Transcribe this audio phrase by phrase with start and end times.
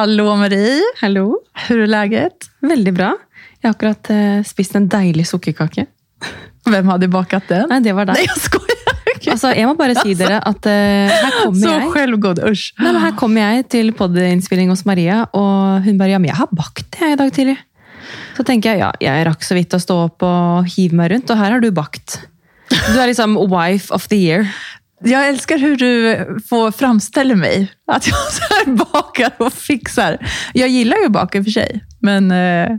[0.00, 0.80] Hallå Marie!
[1.00, 1.38] Hallo.
[1.68, 2.32] Hur är läget?
[2.60, 3.10] Veldig bra.
[3.60, 5.84] Jeg har akkurat eh, spist en deilig sukkerkake.
[6.72, 7.66] Vem hade bakat den?
[7.68, 8.16] Nei, det var deg.
[8.16, 8.96] Nej, jag skojar!
[9.34, 11.90] Altså, jeg må bare si dere at eh, her kommer Så jeg.
[11.92, 12.70] självgod, usch.
[12.78, 16.38] Nei, men her kommer jeg til podinnspilling hos Maria, og hun bare ja, men jeg
[16.40, 17.58] har bakt jeg i dag tidlig.
[18.38, 21.28] Så tenker jeg ja, jeg rakk så vidt å stå opp og hive meg rundt,
[21.28, 22.22] og her har du bakt.
[22.72, 24.48] Du er liksom wife of the year.
[25.04, 26.16] Jag älskar hur du
[26.48, 27.72] får framställer mig.
[27.86, 30.18] Att jag så här bakar och fixar.
[30.52, 31.84] Jag gillar ju att baka i och för sig.
[32.00, 32.76] Men eh,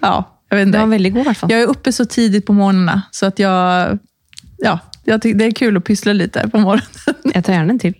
[0.00, 0.90] ja, jag vet Det var inte.
[0.90, 1.50] veldig god, i hvert fall.
[1.52, 3.98] Jag är uppe så tidigt på morgnarna så att jag...
[4.58, 6.86] Ja, jag tycker det är kul att pyssla lite på morgonen.
[7.34, 7.94] Jeg tar gjerne en til.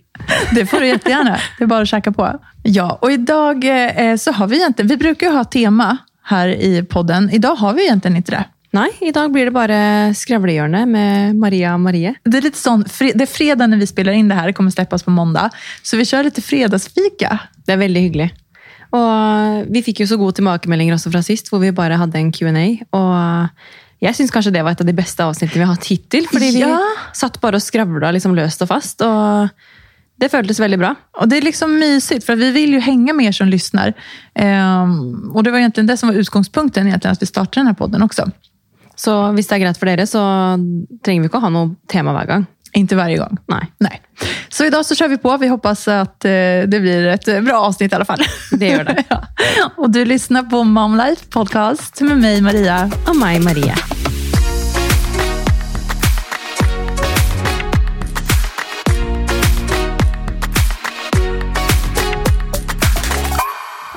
[0.51, 1.37] Det får du jättegärna.
[1.57, 2.39] Det är bara att käka på.
[2.63, 4.87] Ja, och idag eh, så har vi egentligen...
[4.89, 7.29] Vi brukar ju ha tema här i podden.
[7.29, 8.45] Idag har vi egentligen inte det.
[8.73, 9.79] Nei, i dag blir det bare
[10.17, 12.15] skravlehjørne med Maria og Marie.
[12.25, 14.71] Det är lite sån, det är fredag när vi spelar in det här, det kommer
[14.71, 15.49] släppas på måndag.
[15.83, 17.39] Så vi kör lite fredagsfika.
[17.65, 18.29] Det er veldig hyggelig.
[18.93, 22.31] Og vi fikk jo så gode tilbakemeldinger også fra sist, hvor vi bare hadde en
[22.33, 22.65] Q&A.
[22.93, 23.47] Og
[24.01, 26.27] jeg syns kanskje det var et av de beste avsnittene vi har hatt hittil.
[26.29, 26.77] Fordi vi Ja.
[27.13, 29.01] satt bare og skravla liksom løst og fast.
[29.01, 29.49] Og
[30.19, 30.95] det føltes veldig bra.
[31.21, 33.93] Och Det är liksom mysigt, för vi vill ju hänga med er som lyssnar.
[34.35, 37.73] Ehm, och Det var egentligen det som var utgångspunkten, egentligen, att vi startade den här
[37.73, 38.31] podden också.
[39.03, 40.21] Så hvis det er greit for dere, så
[41.03, 42.45] trenger vi ikke å ha noe tema hver gang.
[42.73, 43.37] Inte varje gång.
[43.51, 44.01] Nei, Nej.
[44.49, 45.37] Så idag så kör vi på.
[45.37, 46.31] Vi hoppas att eh,
[46.67, 48.23] det blir ett eh, bra avsnitt i alla fall.
[48.51, 49.03] det gjør det.
[49.09, 49.21] ja.
[49.77, 52.91] Och du lyssnar på Mom Life Podcast med mig, Maria.
[53.07, 53.75] Og meg, Marie.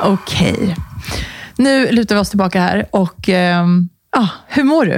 [0.03, 0.77] Okej.
[1.57, 2.87] Nu lutar vi oss tillbaka här.
[2.91, 4.25] Och ehm, ja,
[4.57, 4.97] Hur mår du?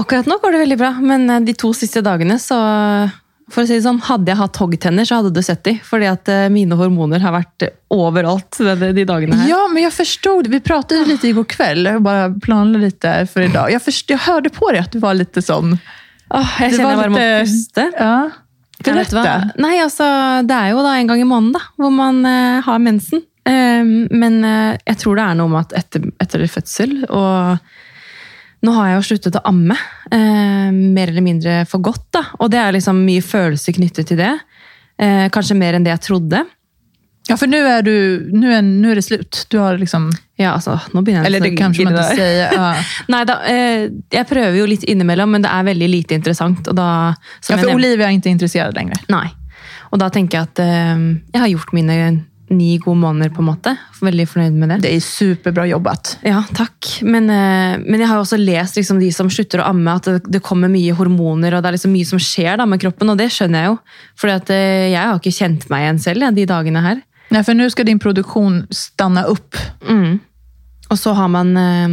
[0.00, 2.60] Akkurat nå går det veldig bra, men eh, de to siste dagene så
[3.50, 5.74] for å si det sånn, Hadde jeg hatt hoggtenner, så hadde du sett de.
[5.84, 9.48] Fordi at eh, mine hormoner har vært eh, overalt de, de dagene her.
[9.50, 10.46] Ja, men jag förstod.
[10.52, 11.84] Vi pratade lite igår kväll.
[11.84, 13.72] Jag bara planlade lite för idag.
[13.72, 15.42] Jag, först, jag hörde på dig att du var lite.
[15.50, 15.66] Åh,
[16.60, 17.90] jeg Det kjenner var jeg bare må puste.
[17.98, 18.30] Ja.
[18.84, 19.50] Berätta.
[19.60, 20.06] Nei, altså,
[20.46, 23.24] Det er jo da en gang i måneden da, hvor man eh, har mensen.
[23.80, 27.58] Eh, men eh, jeg tror det er noe med at etter, etter fødsel og
[28.60, 29.72] Nå har jeg jo sluttet å amme,
[30.12, 32.10] eh, mer eller mindre for godt.
[32.12, 34.34] da, Og det er liksom mye følelser knyttet til det.
[35.00, 36.42] Eh, kanskje mer enn det jeg trodde.
[37.28, 39.46] Ja, för nu är, du, nu, är, nu är det slut.
[39.50, 40.10] Du har liksom...
[40.36, 42.52] Ja, altså, nå begynner jeg Eller det kanske man inte säger.
[42.52, 42.74] Ja.
[43.08, 46.68] Nei da, eh, jeg prøver jo litt innimellom, men det er veldig lite interessant.
[46.68, 47.14] Og da, Ja,
[47.48, 48.94] jeg för nevnte- Olivia är inte intresserad längre.
[49.08, 49.28] Nei.
[49.90, 50.98] Og da tenker jeg at eh,
[51.32, 51.96] jeg har gjort mine
[52.50, 53.74] ni gode måneder, på en måte.
[54.02, 54.78] Veldig fornøyd med det.
[54.82, 56.18] Det är superbra jobbat.
[56.26, 56.88] Ja, takk.
[57.02, 60.08] Men, eh, men jeg har jo også lest liksom, de som slutter å amme, at
[60.08, 63.12] det, det kommer mye hormoner, og det er liksom mye som skjer da, med kroppen,
[63.12, 63.78] og det skjønner jeg jo.
[64.18, 67.06] For jeg har ikke kjent meg igjen selv jeg, de dagene her.
[67.30, 69.56] Nej, för nu ska din produktion stanna upp.
[69.88, 70.18] Mm.
[70.88, 71.88] Og så har man eh,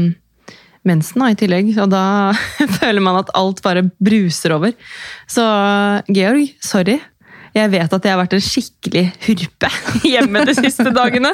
[0.81, 2.33] mensen i tillegg, og da
[2.79, 4.73] føler man at alt bare bruser over.
[5.29, 5.45] Så
[6.07, 6.97] Georg, sorry.
[7.57, 9.69] Jeg vet at jeg har vært en skikkelig hurpe
[10.13, 11.31] hjemme de siste dagene.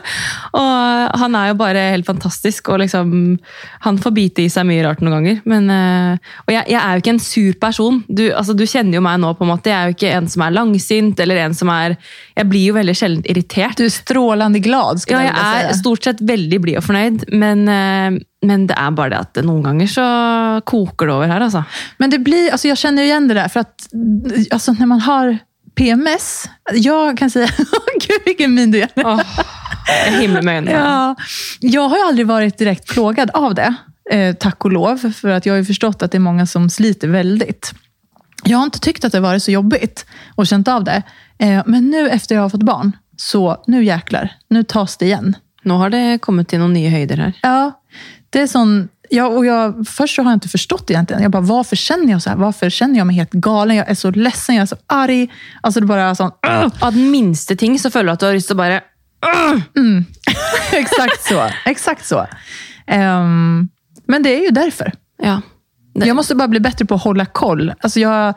[0.55, 3.13] Og han er jo bare helt fantastisk, og liksom
[3.83, 5.41] Han får bite i seg mye rart noen ganger.
[5.49, 8.01] Men, eh, og jeg, jeg er jo ikke en sur person.
[8.07, 9.71] Du, altså, du kjenner jo meg nå, på en måte.
[9.71, 11.97] Jeg er jo ikke en som er langsint, eller en som er
[12.37, 13.77] Jeg blir jo veldig sjelden irritert.
[13.77, 15.79] Du är strålande glad, skulle Ja, jag jeg vilja er säga.
[15.81, 19.63] stort sett veldig blid og fornøyd, men, eh, men det er bare det at noen
[19.63, 20.05] ganger så
[20.65, 21.63] koker det over her, altså.
[21.97, 23.87] Men det blir, alltså jag känner igen det där, för att
[24.51, 25.37] alltså när man har
[25.75, 27.47] PMS, jag kan säga,
[28.07, 29.23] gud vilken min du gör.
[30.21, 30.71] Øynene.
[30.71, 31.15] Ja,
[31.59, 33.75] jag har ju aldrig varit direkt plågad av det,
[34.11, 36.69] eh, tack och lov, för att jag har ju förstått att det är många som
[36.69, 37.73] sliter väldigt.
[38.43, 41.03] Jag har inte tyckt att det varit så jobbigt och känt av det,
[41.39, 45.35] eh, men nu efter jag har fått barn, så nu jäklar, nu tas det igen.
[45.63, 47.33] Nå har det kommet til noen nye høyder her.
[47.41, 47.71] Ja,
[48.29, 48.89] det är sån...
[49.15, 51.23] Ja, och jag, först så har jag inte förstått egentligen.
[51.23, 52.37] Jag bara, varför känner jag så här?
[52.37, 53.75] Varför känner jag mig helt galen?
[53.75, 55.31] Jag är så ledsen, jag är så arg.
[55.61, 56.31] Alltså det bara sån...
[56.81, 58.81] Den minste ting så føler du at du har lyst til å bare
[60.73, 61.49] Exakt så.
[61.65, 62.25] Exakt så.
[62.87, 63.69] Ehm,
[64.07, 64.91] men det är ju därför.
[65.23, 65.41] Ja.
[65.95, 67.73] Det, Jag måste bara bli bättre på att hålla koll.
[67.79, 68.33] Alltså jag,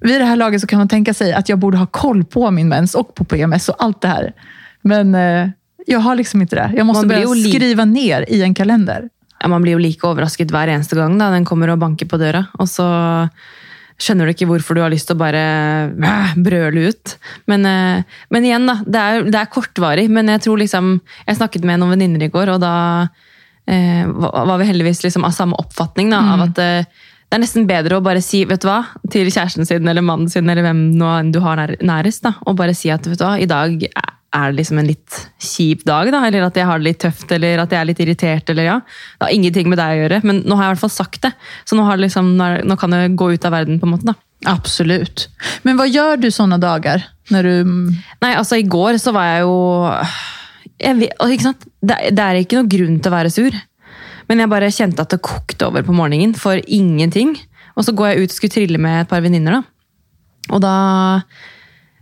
[0.00, 2.50] vid det här laget så kan man tänka sig att jag borde ha koll på
[2.50, 4.32] min mens och på PMS och allt det här.
[4.82, 5.48] Men eh,
[5.86, 6.72] jag har liksom inte det.
[6.76, 9.08] Jag måste börja skriva ner i en kalender.
[9.50, 12.46] Man blir jo like overrasket hver eneste gang da den kommer og banker på døra,
[12.58, 12.88] og så
[14.00, 15.44] skjønner du ikke hvorfor du har lyst til å bare
[15.92, 17.14] øh, brøle ut.
[17.50, 18.78] Men, eh, men igjen, da.
[18.82, 20.08] Det er, det er kortvarig.
[20.10, 20.96] Men jeg tror liksom
[21.28, 22.74] Jeg snakket med noen venninner i går, og da
[23.70, 26.10] eh, var vi heldigvis liksom av samme oppfatning.
[26.12, 26.90] Da, av at eh,
[27.24, 30.30] det er nesten bedre å bare si vet du hva, til kjæresten sin eller mannen
[30.30, 30.84] sin eller hvem
[31.34, 33.80] du har nær, nærest, da, og bare si at vet du hva, i dag
[34.34, 37.30] er det liksom en litt kjip dag, da, eller at jeg har det litt tøft,
[37.36, 38.50] eller at jeg er litt irritert.
[38.50, 38.76] eller ja.
[39.18, 41.22] Det har ingenting med deg å gjøre, men nå har jeg i hvert fall sagt
[41.26, 41.32] det.
[41.64, 44.10] Så nå, har det liksom, nå, kan jeg gå ut av verden, på en måte.
[44.10, 44.16] da.
[44.46, 45.28] Absolut.
[45.62, 47.02] Men vad gör du sådana dagar?
[47.30, 47.92] När du...
[48.20, 49.54] Altså i går så var jeg jo
[50.84, 51.64] jeg vet?
[51.80, 53.56] Det, det er ikke noe grunn til å være sur.
[54.28, 57.36] Men jeg bare kjente at det kokte over på morgenen for ingenting.
[57.78, 59.62] Og så går jeg ut og skulle trille med et par venninner.
[60.52, 60.74] Og da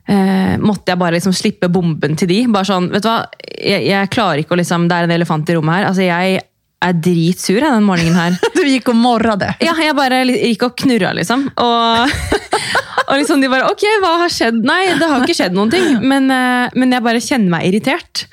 [0.09, 2.41] eh, måtte jeg bare liksom slippe bomben til de.
[2.53, 3.21] Bare sånn, vet du hva?
[3.59, 5.91] Jeg, jeg klarer ikke å liksom Det er en elefant i rommet her.
[5.91, 6.41] Altså, jeg
[6.83, 8.39] er dritsur den morgenen her.
[8.55, 9.55] Du gick och morrade.
[9.61, 11.49] Ja, jeg bare li- gikk og knurra, liksom.
[11.57, 12.17] Og,
[13.09, 14.61] og liksom de bare Ok, hva har skjedd?
[14.67, 15.97] Nei, det har ikke skjedd noen ting.
[16.03, 18.27] Men, eh, men jeg bare kjenner meg irritert.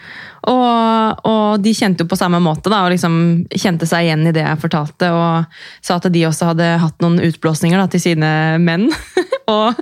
[0.50, 3.16] Og, og de jo på samme måte, da, og liksom
[3.52, 5.12] kjente seg igjen i det jeg fortalte.
[5.12, 8.32] Og sa at de også hadde hatt noen utblåsninger da, til sine
[8.64, 8.88] menn.
[9.58, 9.78] og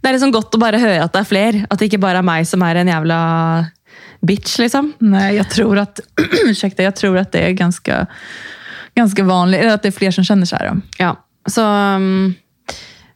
[0.00, 1.64] det er liksom godt å bare høre at det er flere.
[1.70, 3.20] At det ikke bare er meg som er en jævla
[4.26, 4.92] bitch, liksom.
[4.98, 6.00] Nej, jag tror att,
[6.44, 8.06] ursäkta, jag tror att det är ganska,
[8.94, 10.80] ganska vanligt, eller att det är fler som känner så här.
[10.98, 11.16] Ja,
[11.46, 11.62] så
[11.94, 12.34] um,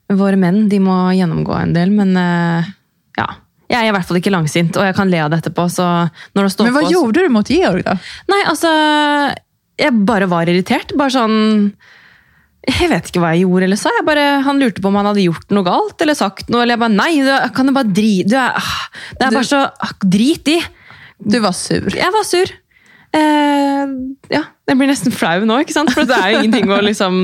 [0.09, 2.65] våre menn de må gjennomgå en del, men uh,
[3.17, 3.29] ja.
[3.71, 5.69] Jeg er i hvert fall ikke langsint, og jeg kan le av det etterpå.
[5.71, 5.85] så
[6.35, 7.95] når det står Men vad på, gjorde du mot Georg då?
[8.33, 8.71] Nei, altså
[9.79, 10.91] Jeg bare var irritert.
[10.99, 11.71] Bare sånn
[12.69, 13.91] Jeg vet ikke hva jeg gjorde eller sa.
[14.05, 16.63] Bare, han lurte på om han hadde gjort noe galt eller sagt noe.
[16.63, 19.95] Eller jeg bare Nei, du kan jo bare drite Det er Du- bare så ah,
[20.05, 20.59] Drit i!
[21.21, 21.89] Du var sur.
[21.93, 22.53] Jeg var sur.
[23.13, 23.87] Eh,
[24.33, 25.91] ja, jeg blir nesten flau nå, ikke sant?
[25.93, 27.17] For det er jo ingenting å liksom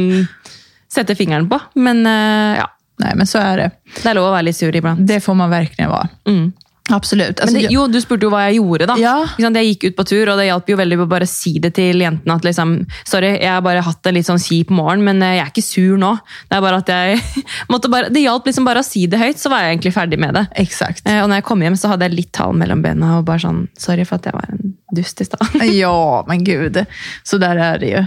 [0.92, 1.60] sette fingeren på.
[1.80, 2.66] Men eh, ja,
[2.98, 3.70] Nej, men så är det.
[4.02, 5.02] det er lov å være litt sur iblant.
[5.06, 6.08] Det får man verkligen vara.
[6.28, 6.46] Mm.
[6.90, 7.38] Absolut.
[7.38, 8.94] Men Alltså, det, jag- jo, du spurte jo hva jeg gjorde, da.
[8.98, 9.14] Ja.
[9.40, 9.56] Sant?
[9.56, 11.98] Jeg gikk ut på tur, og det hjalp jo veldig å bare si det til
[12.00, 12.34] jentene.
[12.36, 15.44] at liksom, Sorry, jeg har bare hatt en litt sånn kjip morgen, men eh, jeg
[15.46, 16.12] er ikke sur nå.
[16.48, 17.20] Det er bare at jeg
[17.72, 20.18] måtte bare, det hjalp liksom bare å si det høyt, så var jeg egentlig ferdig
[20.22, 20.46] med det.
[20.56, 21.02] Exakt.
[21.08, 23.42] Eh, Og når jeg kom hjem, så hadde jeg litt tall mellom bena og bare
[23.42, 25.58] sånn Sorry for at jeg var en dust i stad.
[25.74, 26.84] Ja, men gud.
[27.22, 28.06] Så där är det ju.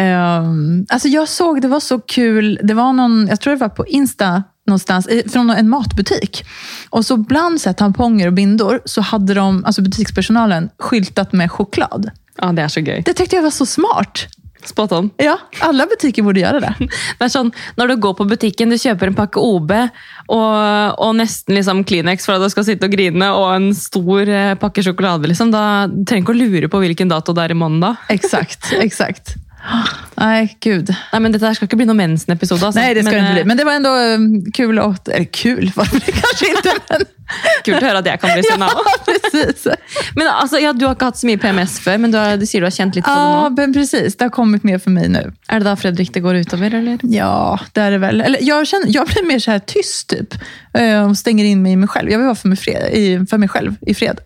[0.00, 3.68] Um, alltså jag såg, det var så kul, det var någon, jag tror det var
[3.68, 6.44] på Insta någonstans, från en matbutik.
[6.90, 11.50] Och så bland så här, tamponger och bindor så hade de, alltså butikspersonalen, skyltat med
[11.50, 12.10] choklad.
[12.42, 13.02] Ja, det er så gøy.
[13.04, 14.26] Det tyckte jag var så smart.
[14.66, 15.10] Spot on.
[15.16, 16.74] Ja, alla butiker borde göra det.
[17.18, 20.54] Det er sånn, Når du går på butikken, du kjøper en pakke OB og,
[20.98, 24.54] og nesten liksom Kleenex for at du skal sitte og grine, og en stor eh,
[24.58, 27.60] pakke sjokolade, liksom, da du trenger ikke å lure på hvilken dato det er i
[27.84, 27.92] da.
[28.10, 29.36] Exakt, exakt.
[30.16, 30.88] Nej, gud.
[31.12, 32.62] Nei, men Dette her skal ikke bli noen mensen-episode.
[32.66, 32.80] Altså.
[32.80, 33.40] Nej, det ska men, det inte bli.
[33.42, 37.04] eh, Men det var ändå um, kul, att, eller kul var det kanske inte, men
[37.66, 39.64] Kult å høre at jeg kan bli sinna ja, precis.
[40.14, 42.44] Men altså, ja, du har ikke hatt så mye PMS før, men du, har, du
[42.46, 43.50] sier du har kjent litt på Ja, det nå.
[43.58, 44.14] men precis.
[44.16, 45.24] Det har kommit mer för mig nu.
[45.50, 47.02] Er det da Fredrik det går utover, eller?
[47.02, 48.20] Ja, det är det väl.
[48.20, 50.34] Eller jag, känner, jag blir mer så här tyst typ.
[50.78, 52.10] Eh, Och stänger in mig i mig själv.
[52.10, 54.20] Jag vill vara för mig, fred, i, för mig själv i fred.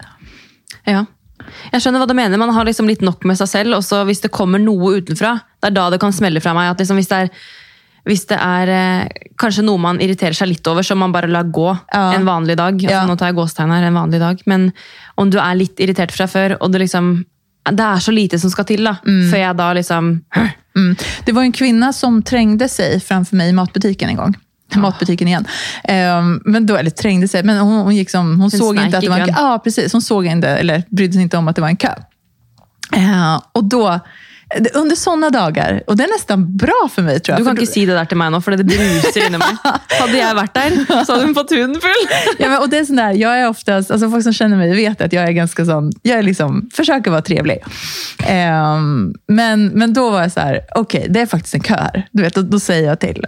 [0.84, 1.06] Ja.
[1.72, 2.38] Jeg skjønner hva du mener.
[2.38, 3.76] Man har liksom litt nok med seg selv.
[3.76, 6.70] og så hvis det kommer noe utenfra, det er da det kan smelle fra meg.
[6.70, 7.30] at liksom hvis det er,
[8.08, 11.44] hvis det er eh, kanskje noe man irriterer seg litt over, så man bare lar
[11.44, 12.12] gå Ja.
[12.14, 12.74] en vanlig dag.
[12.74, 13.06] Altså, Ja.
[13.06, 14.40] Nå tar jeg gåstegn her, en vanlig dag.
[14.46, 14.72] Men
[15.18, 17.24] om du er litt irritert fra før, og det liksom
[17.70, 18.94] det er så lite som skal til, da.
[19.04, 20.22] Før jeg da liksom
[20.76, 20.96] Mm.
[21.26, 24.36] Det var en kvinna som trängde sig framför mig i matbutiken en gång.
[24.78, 25.46] Matbutiken igen.
[25.84, 29.04] Ehm, men då, eller trängde sig, men hon, hon, gick som, hon såg inte att
[29.04, 29.34] det var en kö.
[29.36, 29.92] Ja, precis.
[29.92, 31.94] Hon såg inte, eller brydde sig inte om att det var en kö.
[32.96, 34.00] Eh, och då,
[34.74, 37.40] under sådana dagar, och det är nästan bra för mig tror jag.
[37.40, 39.60] Du kan för ikke si det der til meg nå, for det bruser inni meg.
[40.00, 42.02] Hadde jeg vært der, så hadde hun fått huden full.
[42.38, 44.74] Ja, men, och det är sån där, jag är oftast, alltså folk som känner mig
[44.74, 47.58] vet att jag är ganska sån, jag är liksom, försöker vara trevlig.
[48.26, 52.08] Ehm, men, men då var jag så här, okej, det är faktiskt en kö här.
[52.12, 53.26] Du vet, då, då säger jag till.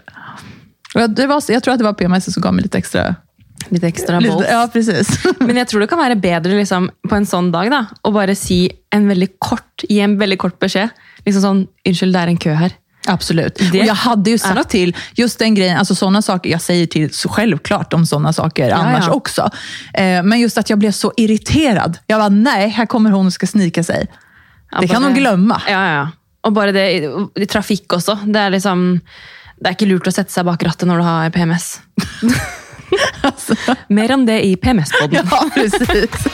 [0.95, 3.15] Och jag- Det var, jag tror att det var PMS som gav mig lite extra...
[3.69, 4.47] Lite, balls.
[4.51, 5.25] ja, precis.
[5.39, 8.35] Men jeg tror det kan være bedre liksom, på en sånn dag da, å bare
[8.35, 10.91] si en veldig kort, gi en veldig kort beskjed.
[11.25, 12.75] Liksom sånn, unnskyld, det er en kø her.
[13.07, 13.55] Absolut.
[13.73, 16.61] Det och jag hade ju sagt är- till, just den grejen, alltså sådana saker, jag
[16.61, 19.13] säger till så självklart om sådana saker annars ja.
[19.13, 19.51] också.
[19.95, 21.99] Eh, men just att jag blev så irriterad.
[22.07, 24.07] Jag var nej, här kommer hon och ska snika sig.
[24.71, 25.63] Ja, Det kan hon glömma.
[25.67, 26.09] Ja, ja, ja.
[26.43, 27.07] Og bare det i,
[27.43, 28.19] i trafikk også.
[28.27, 29.01] Det er liksom
[29.63, 31.71] det er ikke lurt å sette seg bak rattet når du har PMS.
[33.25, 33.55] Alltså,
[33.89, 35.25] Mer om det i PMS-podden.
[35.31, 36.27] ja, precis.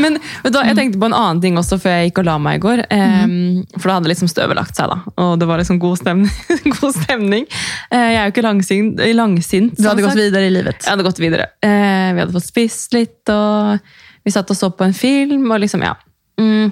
[0.00, 2.58] Men hva, jeg tenkte på en annen ting også før jeg gikk og la meg
[2.58, 2.82] i går.
[2.94, 4.98] Ehm, For da hadde liksom støvet lagt seg, da.
[5.24, 6.34] Og det var liksom god stemning.
[6.76, 7.48] god stemning.
[7.88, 9.00] Eh, jeg er jo ikke langsint.
[9.16, 10.22] langsint Du hade gått sagt.
[10.22, 10.84] vidare i livet.
[10.84, 11.48] Jeg hadde gått videre.
[11.64, 13.80] Eh, vi hadde fått spist litt, og
[14.28, 15.48] vi satt og så på en film.
[15.50, 15.96] Og liksom, ja.
[16.40, 16.70] Mm.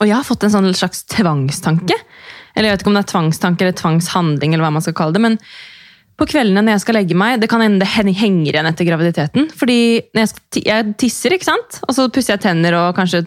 [0.00, 1.96] Og jeg har fått en sånn slags tvangstanke.
[2.54, 5.14] Eller jeg vet ikke om det er tvangstanke eller tvangshandling, eller hva man skal kalle
[5.16, 5.22] det.
[5.24, 5.38] Men
[6.18, 7.80] på kveldene når jeg skal legge meg, det kan hen-
[8.14, 9.48] henger igjen etter graviditeten.
[9.54, 11.80] Jeg, skal, ti- jeg tisser, sant?
[11.86, 13.24] Og så pusser jeg tenner og kanskje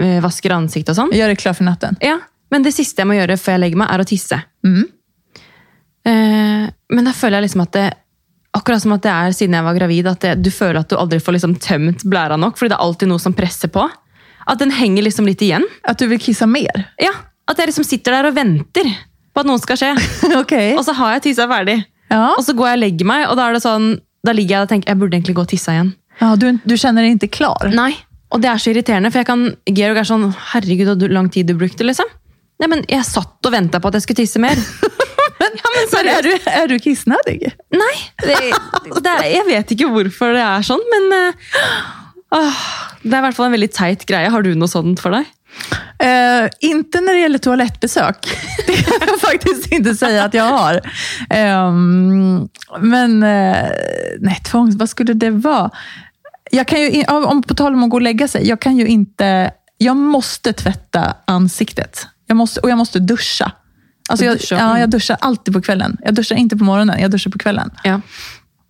[0.00, 1.12] eh, vasker ansiktet og sånn.
[1.16, 1.96] Gör det klar för natten.
[2.00, 2.18] Ja,
[2.50, 4.36] Men det siste jeg må gjøre før jeg legger meg, er å tisse.
[4.64, 4.82] Mm.
[6.04, 7.88] Eh, men da føler jeg liksom at det
[8.52, 10.96] Akkurat som at det er siden jeg var gravid, at det, du føler at du
[11.00, 13.86] aldri får liksom tømt blæra nok, fordi det er alltid noe som presser på.
[14.46, 15.64] At den henger liksom litt igjen.
[15.82, 16.88] Att du vill kissa mer?
[16.96, 17.12] Ja,
[17.50, 18.86] At jeg liksom sitter der og venter
[19.34, 19.90] på at noe skal skje.
[20.42, 20.76] Okej.
[20.78, 21.80] Og så har jeg tissa ferdig.
[22.12, 22.34] Ja.
[22.36, 23.88] Og så går jeg og legger meg, og da er det sånn,
[24.24, 25.94] da ligger jeg og tenker jeg burde egentlig gå og tisse igjen.
[26.20, 27.72] ja du, du känner dig inte klar?
[27.72, 27.96] Nei,
[28.30, 31.48] og det er så irriterende, for jeg kan, Georg er sånn Herregud, så lang tid
[31.50, 32.06] du brukte, liksom.
[32.60, 34.60] Nei, men jeg satt og venta på at jeg skulle tisse mer.
[35.42, 37.54] ja, men Men är du, är du kissnödig?
[37.70, 38.54] Nei, det,
[39.00, 41.50] det jeg vet ikke hvorfor det er sånn, men eh,
[43.02, 44.30] det er i hvert fall en veldig teit greie.
[44.32, 45.28] Har du noe sånt for deg?
[46.02, 48.26] Eh, inte när det gäller toalettbesök.
[48.66, 50.80] Det kan jag faktiskt inte säga att jag har.
[51.30, 52.48] Ehm,
[52.80, 53.68] men eh,
[54.20, 55.70] nej, tvångs, vad skulle det vara?
[56.50, 58.86] Jag kan ju, om på tal om att gå och lägga sig, jag kan ju
[58.86, 59.50] inte...
[59.78, 62.06] Jag måste tvätta ansiktet.
[62.26, 63.52] Jag måste, och jag måste duscha.
[64.08, 64.80] Alltså jag, ja, Mm.
[64.80, 65.96] jag duschar alltid på kvällen.
[66.04, 67.70] Jag duschar inte på morgonen, jag duschar på kvällen.
[67.84, 68.00] Ja.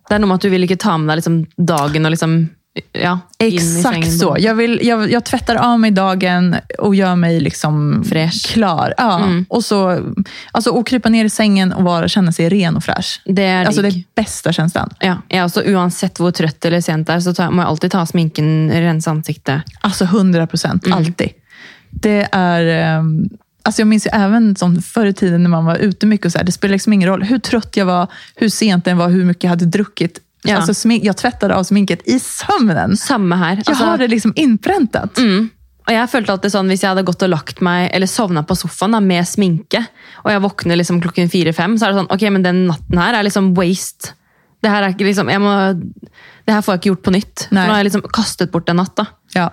[0.09, 2.49] Det noe med at du vil ikke ta med deg liksom, dagen og liksom
[2.91, 4.35] ja, Exakt så.
[4.39, 8.45] Jag, vill, jag, jag tvättar av mig dagen och gör mig liksom Fräsch.
[8.53, 8.93] klar.
[8.97, 9.23] Ja.
[9.23, 9.45] Mm.
[9.49, 9.99] Och, så,
[10.51, 13.21] alltså, och krypa ner i sängen och vara, känna sig ren och fräsch.
[13.25, 14.89] Det er Alltså det bästa känslan.
[14.99, 17.91] Ja, jeg er også, Uansett hvor trøtt eller sent det er, så tar, må alltid
[17.91, 19.61] ta sminken, rense ansiktet.
[19.81, 20.97] Alltså 100 procent, Mm.
[20.97, 21.29] alltid.
[21.89, 22.63] Det är...
[22.99, 23.29] ehm,
[23.65, 26.25] Alltså jag minns ju även som förr i tiden när man var ute mycket.
[26.25, 28.97] Och så här, det spelar liksom ingen roll hur trött jag var, hur sent den
[28.97, 30.19] var, hur mycket jag hade druckit.
[30.43, 30.57] Ja.
[30.57, 32.97] Alltså, smink, jag tvättade av sminket i sömnen.
[32.97, 33.63] Samme her.
[33.65, 35.17] Jag har det liksom inpräntat.
[35.17, 35.49] mm.
[35.83, 38.55] Og jeg følte alltid sånn, Hvis jeg hadde gått og lagt meg eller sovna på
[38.55, 39.81] sofaen da, med sminke,
[40.23, 43.17] og jeg våkner liksom klokken fire-fem, så er det sånn ok, men den natten her
[43.19, 44.13] er liksom waste.
[44.63, 45.51] Det er ikke liksom, jeg må,
[46.47, 47.45] det her får jeg ikke gjort på nytt.
[47.49, 47.65] Nei.
[47.65, 48.95] For nå har jeg liksom kastet bort en natt.
[48.95, 49.05] da.
[49.35, 49.49] Ja.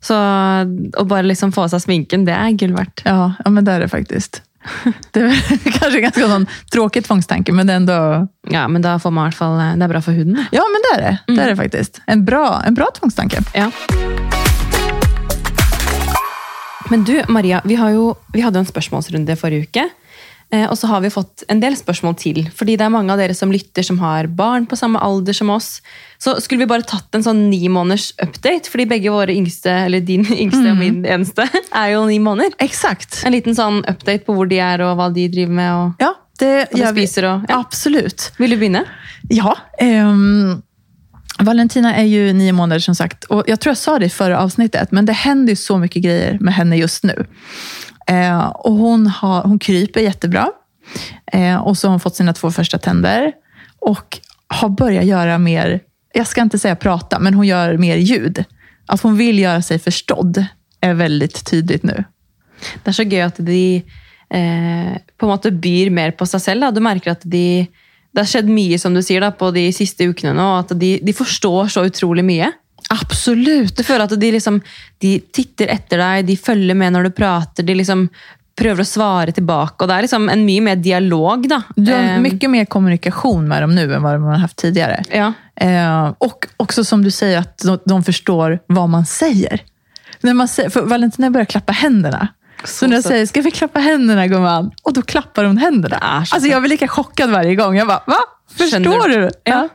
[0.00, 3.04] Så å bare liksom få av seg sminken, det er gull verdt.
[3.04, 4.42] Ja, ja, men det är det faktiskt.
[5.12, 8.28] Det är kanske ganska sån tråkig tvångstanke, men det är ändå...
[8.48, 10.44] Ja, men da får man i hvert fall, Det er bra for huden.
[10.52, 11.34] Ja, men det är det.
[11.34, 12.00] Det är det faktiskt.
[12.06, 13.40] En bra, en bra tvångstanke.
[13.54, 13.70] Ja.
[16.90, 19.88] Men du, Maria, vi, har jo, vi hadde jo en spørsmålsrunde forrige uke.
[20.50, 22.38] Eh, og så har vi fått en del spørsmål til.
[22.56, 25.50] Fordi det er mange av dere som lytter som har barn på samme alder som
[25.52, 25.82] oss.
[26.18, 30.00] Så skulle vi bare tatt en sånn ni måneders update, fordi begge våre yngste, eller
[30.00, 31.44] din yngste og min eneste,
[31.82, 32.56] er jo ni måneder.
[32.64, 33.20] Exakt.
[33.28, 35.74] En liten sånn update på hvor de er og hva de driver med.
[35.74, 37.04] og Ja, det de gör vi.
[37.06, 37.28] spiser.
[37.28, 37.60] Og, ja.
[37.60, 38.30] Absolut.
[38.38, 38.84] Vil du begynne?
[39.28, 39.52] Ja.
[39.78, 40.62] ehm,
[41.40, 43.24] Valentina är ju nio månader som sagt.
[43.24, 46.02] Och jag tror jag sa det i förra avsnittet, men det händer ju så mycket
[46.02, 47.26] grejer med henne just nu.
[48.08, 50.48] Eh, och hon, har, hon kryper jättebra.
[51.32, 53.32] Eh, och så har hon fått sina två första tänder.
[53.78, 55.80] Och har börjat göra mer,
[56.12, 58.44] jag ska inte säga prata, men hon gör mer ljud.
[58.86, 60.44] Att hon vill göra sig förstådd
[60.80, 62.04] är väldigt tydligt nu.
[62.84, 63.82] Det är så kul att de
[64.30, 66.70] eh, på något sätt byr mer på sig själva.
[66.70, 67.66] Du märker att de,
[68.12, 71.12] det har skett mycket, som du säger, på de sista veckorna nå, Att de, de
[71.12, 72.54] förstår så otroligt mycket.
[72.88, 73.76] Absolut.
[73.76, 74.60] Du føler at de, liksom,
[75.02, 78.08] de titter etter deg, de følger med når du prater, de liksom
[78.58, 79.76] prøver å svare tilbake.
[79.84, 81.44] og Det er liksom en mye mer dialog.
[81.48, 81.62] da.
[81.76, 85.02] Du har mycket mer kommunikation med dem nu än vad man har haft tidigare.
[85.12, 85.32] ja.
[85.60, 89.60] Eh, och också som du säger, att de, de förstår vad man säger.
[90.20, 92.28] När man säger för Valentina börjar klappa händerna.
[92.64, 94.70] Så, Så när jag säger, ska vi klappa händerna gumman?
[94.82, 95.96] Och då klappar hon händerna.
[95.96, 96.50] Är alltså sött.
[96.50, 97.76] jag blir lika chockad varje gång.
[97.76, 98.16] Jag bara, va?
[98.56, 99.30] Förstår Skjønner du?
[99.44, 99.68] Ja.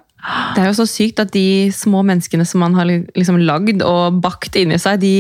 [0.56, 4.22] Det er jo så sykt at de små menneskene som man har liksom lagd og
[4.24, 5.16] bakt inni seg, de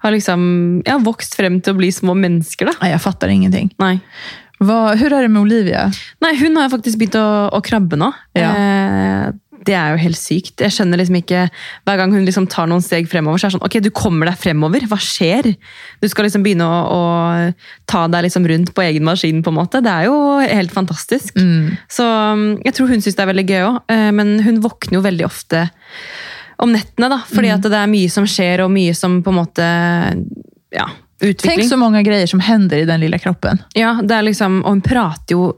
[0.00, 0.42] har liksom
[0.86, 2.70] ja, vokst frem til å bli små mennesker.
[2.70, 2.76] da.
[2.80, 3.68] Nej, jag fattar ingenting.
[3.78, 3.98] Nei.
[4.60, 5.92] Vad, hur är det med Olivia?
[6.20, 8.10] Nei, hun har jo faktisk begynt å, å krabbe nå.
[8.36, 8.50] Ja.
[8.56, 9.28] Eh,
[9.66, 10.62] det er jo helt sykt.
[10.64, 11.42] Jeg skjønner liksom ikke
[11.84, 14.30] Hver gang hun liksom tar noen steg fremover, så er det sånn Ok, du kommer
[14.30, 14.86] deg fremover.
[14.88, 15.50] Hva skjer?
[16.00, 19.58] Du skal liksom begynne å, å ta deg liksom rundt på egen maskin, på en
[19.60, 19.82] måte.
[19.84, 21.36] Det er jo helt fantastisk.
[21.92, 23.94] Så um, jeg tror hun syns det er veldig gøy òg.
[24.16, 25.66] Men hun våkner jo veldig ofte
[26.60, 27.20] om nettene, da.
[27.28, 29.70] Fordi at det er mye som skjer, og mye som på en måte
[30.70, 30.86] Ja,
[31.20, 31.64] utvikling.
[31.64, 33.62] Tänk så många grejer som händer i den lilla kroppen.
[33.74, 35.50] Ja, det er liksom, og hun prater jo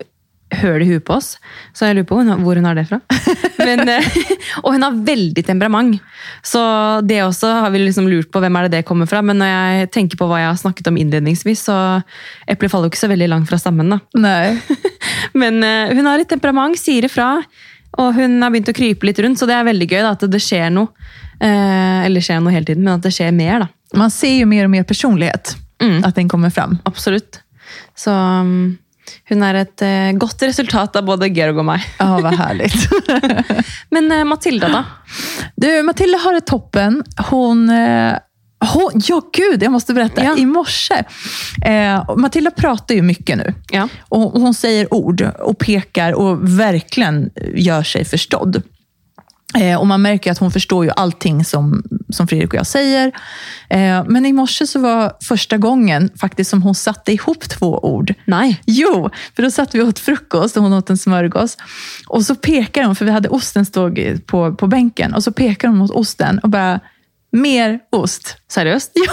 [0.60, 1.36] høl i huet på oss,
[1.76, 2.98] så jeg lurer på hvor hun har det fra.
[3.66, 4.08] Men, eh,
[4.64, 5.98] og hun har veldig temperament,
[6.46, 6.62] så
[7.06, 9.22] det også har vi liksom lurt på hvem er det det kommer fra.
[9.24, 11.76] Men når jeg tenker på hva jeg har snakket om innledningsvis, så
[12.50, 13.96] eplet faller jo ikke så veldig langt fra stammen.
[13.96, 14.00] da.
[14.18, 14.58] Nej.
[15.40, 17.34] Men eh, hun har litt temperament, sier ifra,
[18.00, 20.24] og hun har begynt å krype litt rundt, så det er veldig gøy da, at
[20.30, 20.92] det skjer noe.
[21.42, 23.64] Eh, eller skjer noe hele tiden, men at det skjer mer.
[23.64, 23.98] da.
[23.98, 25.56] Man ser ju mer och mer personlighet.
[25.82, 26.04] Mm.
[26.04, 26.78] Att den kommer fram.
[26.84, 27.40] Absolutt.
[27.94, 28.78] Så um,
[29.30, 31.84] Hun er et eh, godt resultat av både Georg og meg.
[31.98, 32.74] Ja, vad härligt.
[33.94, 34.84] Men eh, Matilda, da?
[35.56, 37.02] Du, Matilda har det toppen.
[37.30, 37.70] Hon...
[37.70, 38.18] Eh,
[38.62, 40.24] hon ja, gud, jag måste berätta.
[40.24, 40.36] Ja.
[40.38, 41.04] I morse.
[41.64, 43.54] Eh, Matilda pratar ju mycket nu.
[43.72, 43.88] Ja.
[44.08, 48.62] Och hon säger ord och pekar och verkligen gör sig förstådd.
[49.54, 53.06] Eh, och Man märker att hon förstår ju allting som, som Fredrik och jag säger.
[53.68, 58.14] Eh, men i morse så var första gången faktiskt som hon satte ihop två ord.
[58.24, 58.60] Nei.
[58.66, 61.56] Jo, för då satt vi åt frukost och hon åt en smörgås.
[62.06, 65.68] Och så pekar hon, för vi hade osten stod på, på bänken, och så pekar
[65.68, 66.80] hon mot osten och bara,
[67.32, 68.36] mer ost.
[68.48, 68.90] Seriøst?
[68.94, 69.12] Ja.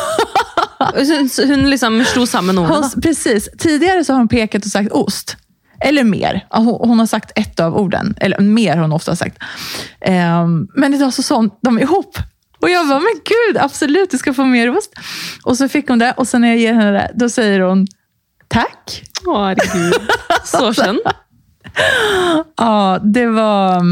[1.47, 2.73] Hun liksom slo sammen ordene.
[2.75, 3.01] Hon, da.
[3.01, 3.49] precis.
[3.57, 5.37] Tidigare så har hon pekat och sagt ost.
[5.81, 6.45] Eller mer.
[6.49, 8.15] Hon, har sagt ett av orden.
[8.17, 9.37] Eller mer har hon ofta sagt.
[10.01, 12.17] Ehm, men idag så sa hon de ihop.
[12.61, 14.93] Och jag bara, men gud, absolut, du ska få mer ost.
[15.43, 16.13] Och så fick hon det.
[16.17, 17.87] Och sen när jag ger henne det, då säger hon
[18.47, 19.03] tack.
[19.25, 19.93] Å, herregud.
[20.45, 20.99] Så skjønn.
[22.57, 23.83] Ja, det var...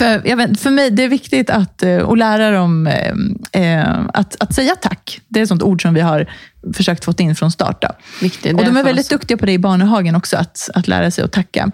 [0.00, 3.14] För, jag vet, för mig det är viktigt att, eh, att lära dem eh,
[3.62, 5.20] eh, att, att säga tack.
[5.28, 6.26] Det är ett sånt ord som vi har
[6.74, 7.82] försökt få in från start.
[7.82, 7.88] Då.
[8.20, 8.58] Viktig.
[8.58, 9.08] Och de är väldigt oss.
[9.08, 11.70] duktiga på det i barnehagen också, att, att lära sig att tacka.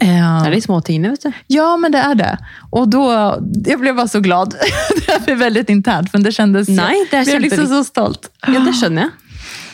[0.00, 1.32] Eh, Det er de små vet du.
[1.46, 2.38] Ja, men det är det.
[2.70, 4.54] Och då, jag blev bara så glad.
[5.24, 6.68] det är väldigt internt, men det kändes...
[6.68, 8.30] Nej, det är jag blev liksom så stolt.
[8.46, 9.10] Ja, det skjønner jeg.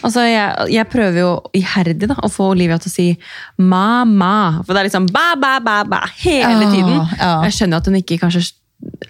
[0.03, 3.07] Altså, jeg, jeg prøver jo iherdig da, å få Olivia til å si
[3.59, 4.63] ma-ma.
[4.65, 6.97] For det er liksom ba, ba, ba, ba hele Ja, tiden.
[7.19, 7.33] ja.
[7.49, 8.45] Jeg skjønner at hun ikke kanskje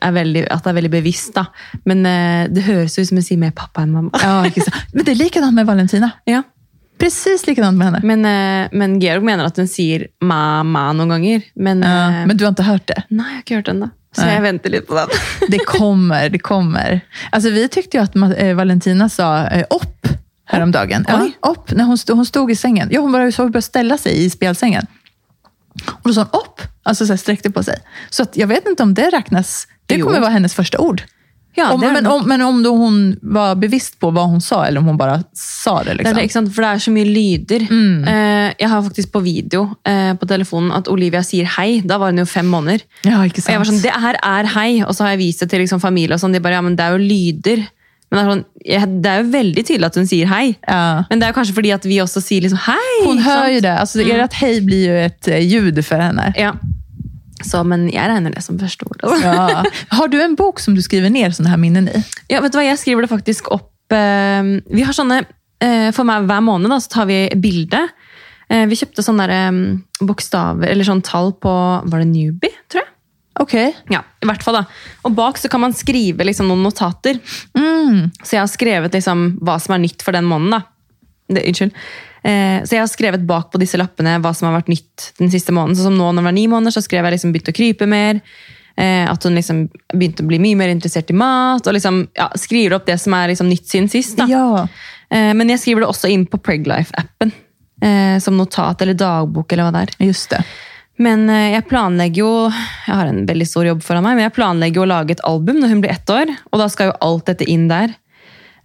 [0.00, 1.42] er veldig, at det er veldig bevisst, da.
[1.84, 4.16] men eh, det høres ut som hun sier mer pappa enn mamma.
[4.16, 4.70] Sant.
[4.94, 6.10] men det är likadant med Valentina.
[6.24, 6.42] Ja.
[6.98, 8.00] Precis likadant med henne.
[8.02, 11.44] Men, eh, men Georg mener at hun sier ma-ma noen ganger.
[11.54, 13.04] Men, eh, men du har inte hört det?
[13.10, 13.90] nei, jeg har ikke hørt den, da.
[14.16, 14.32] Så Nej.
[14.34, 15.10] jeg venter litt på den.
[15.52, 17.00] Det kommer, det kommer.
[17.30, 18.16] Alltså, vi tyckte ju att
[18.56, 19.97] Valentina sa upp
[20.48, 21.04] häromdagen.
[21.08, 21.38] Ja, Oj.
[21.50, 22.88] upp, när hon stod, hon stod i sängen.
[22.92, 24.86] Ja, hon började, så började ställa sig i spjälsängen.
[25.88, 27.78] Och då sa hon upp, alltså så här, sträckte på sig.
[28.10, 29.66] Så att, jag vet inte om det räknas.
[29.86, 30.06] Det Jo.
[30.06, 31.02] kommer vara hennes första ord.
[31.54, 34.80] Ja, om, men, om, men om då hon var bevisst på vad hon sa, eller
[34.80, 35.90] om hon bara sa det.
[35.90, 36.16] Det Liksom.
[36.16, 36.54] det, ikke sant?
[36.54, 37.64] For det er så mye lyder.
[37.70, 38.04] Mm.
[38.08, 41.80] Eh, jeg har faktisk på video eh, på telefonen at Olivia sier hei.
[41.82, 42.84] Da var hun jo fem måneder.
[43.02, 44.84] Ja, Og jeg var sånn, det her er hei.
[44.84, 46.32] Og så har jeg vist det til liksom familie, og sånn.
[46.36, 47.66] De bare, ja, men det er jo lyder.
[48.14, 50.44] Men jeg, det er jo veldig tydelig at hun sier hei.
[50.64, 51.04] Ja.
[51.10, 52.94] Men det er jo kanskje fordi at vi også sier liksom hei.
[53.04, 53.54] Hon hör sant?
[53.54, 53.74] ju det.
[53.82, 56.32] Alltså, Ert hej blir ju ett eh, ljud för henne.
[56.38, 56.54] Ja.
[57.44, 58.98] Så, men jeg regner det som første ord.
[59.02, 59.20] Altså.
[59.28, 59.62] Ja.
[59.98, 62.02] Har du en bok som du skriver ner sådana här minnen i?
[62.32, 62.66] Ja, vet du hva?
[62.66, 64.42] Jeg skriver det faktisk opp eh,
[64.72, 65.22] Vi har sånne
[65.62, 67.84] eh, For meg hver måned da, så tar vi bilde.
[68.48, 71.52] Eh, vi kjøpte sånne der, eh, bokstaver, eller sånn tall på
[71.84, 72.87] Var det Newbie, tror jeg?
[73.42, 73.72] Okej.
[73.92, 74.64] Ja, i hvert fall da.
[75.06, 77.20] Og bak så kan man skrive liksom noen notater.
[77.56, 78.10] Mm.
[78.22, 80.58] Så jeg har skrevet liksom hva som er nytt for den måneden.
[80.58, 80.62] da.
[81.28, 81.74] Det, unnskyld.
[82.22, 85.32] Eh, så jeg har skrevet bak på disse lappene hva som har vært nytt den
[85.32, 85.78] siste måneden.
[85.78, 87.90] Så som nå når det var ni måneder, så skrev jeg liksom begynte å krype
[87.90, 88.22] mer.
[88.78, 91.66] Eh, at hun liksom begynte å bli mye mer interessert i mat.
[91.66, 94.16] Og liksom ja, skriver opp det som er liksom nytt siden sist.
[94.20, 94.28] da.
[94.30, 94.66] Ja.
[95.10, 97.34] Eh, men jeg skriver det også inn på Preglife-appen.
[97.78, 99.94] Eh, som notat eller dagbok eller hva det er.
[100.08, 100.42] Just det.
[100.98, 104.34] Men eh, jeg planlegger jo Jeg har en veldig stor jobb foran meg, men jeg
[104.38, 106.32] planlegger å lage et album når hun blir ett år.
[106.50, 107.94] Og da skal jo alt dette inn der.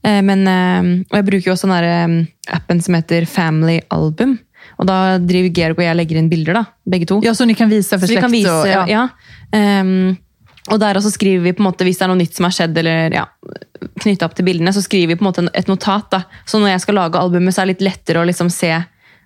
[0.03, 4.39] Eh, Men, eh, og jeg bruker jo også den appen som heter Family Album.
[4.79, 6.65] Og da driver Georg og jeg legger inn bilder, da.
[6.89, 7.19] Begge to.
[7.23, 8.85] Ja, så ni kan visa för kan vise, och, ja.
[8.87, 9.07] ja.
[9.51, 10.15] Ehm,
[10.71, 12.55] og der også skriver vi på en måte, hvis det er noe nytt som har
[12.55, 13.25] skjedd, eller ja,
[13.99, 16.07] knyttet opp til bildene, så skriver vi på en måte et notat.
[16.11, 16.23] da.
[16.47, 18.71] Så når jeg skal lage albumet, så er det litt lettere å liksom se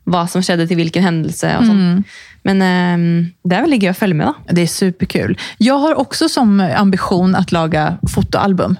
[0.07, 1.51] hva som skjedde til hvilken hendelse.
[1.59, 2.03] og sånn.
[2.47, 3.07] Men ehm,
[3.43, 4.53] det er veldig gøy å følge med, da.
[4.55, 5.37] Det är superkul.
[5.57, 8.77] Jag har också som ambition att laga fotoalbum.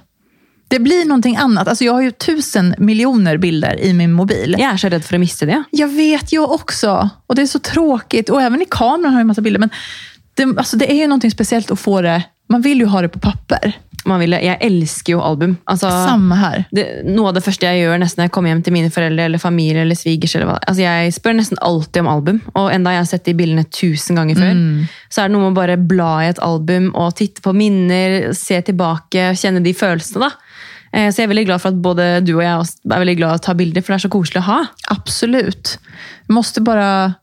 [0.68, 1.68] Det blir någonting annat.
[1.68, 4.56] Alltså jag har ju tusen miljoner bilder i min mobil.
[4.58, 5.52] Jeg er så redd for å miste det.
[5.52, 5.64] ja.
[5.70, 7.10] Jag vet, jag också.
[7.26, 8.30] Och det är så tråkigt.
[8.30, 9.60] Och även i kameran har jag en massa bilder.
[9.60, 9.70] Men
[10.34, 12.22] det, alltså det är ju någonting speciellt att få det.
[12.48, 13.72] Man vill ju ha det på papper.
[14.08, 15.56] Man vil, jeg elsker jo album.
[15.66, 16.64] Altså, Samma här.
[16.70, 19.24] det, noe av det første jeg gjør nesten når jeg kommer hjem til mine foreldre
[19.28, 20.58] eller familie eller svigers, eller hva.
[20.62, 22.40] Altså, jeg spør nesten alltid om album.
[22.54, 24.62] Og enda jeg har sett de bildene tusen ganger før,
[25.10, 28.62] så er det med å bare bla i et album og titte på minner, se
[28.62, 30.30] tilbake, kjenne de da.
[30.92, 33.16] Eh, Så jeg er veldig glad for at både du og jeg også er veldig
[33.18, 34.60] glad i å ta bilder, for det er så koselig å ha.
[34.88, 35.78] Absolut.
[36.26, 37.14] Jag måste bara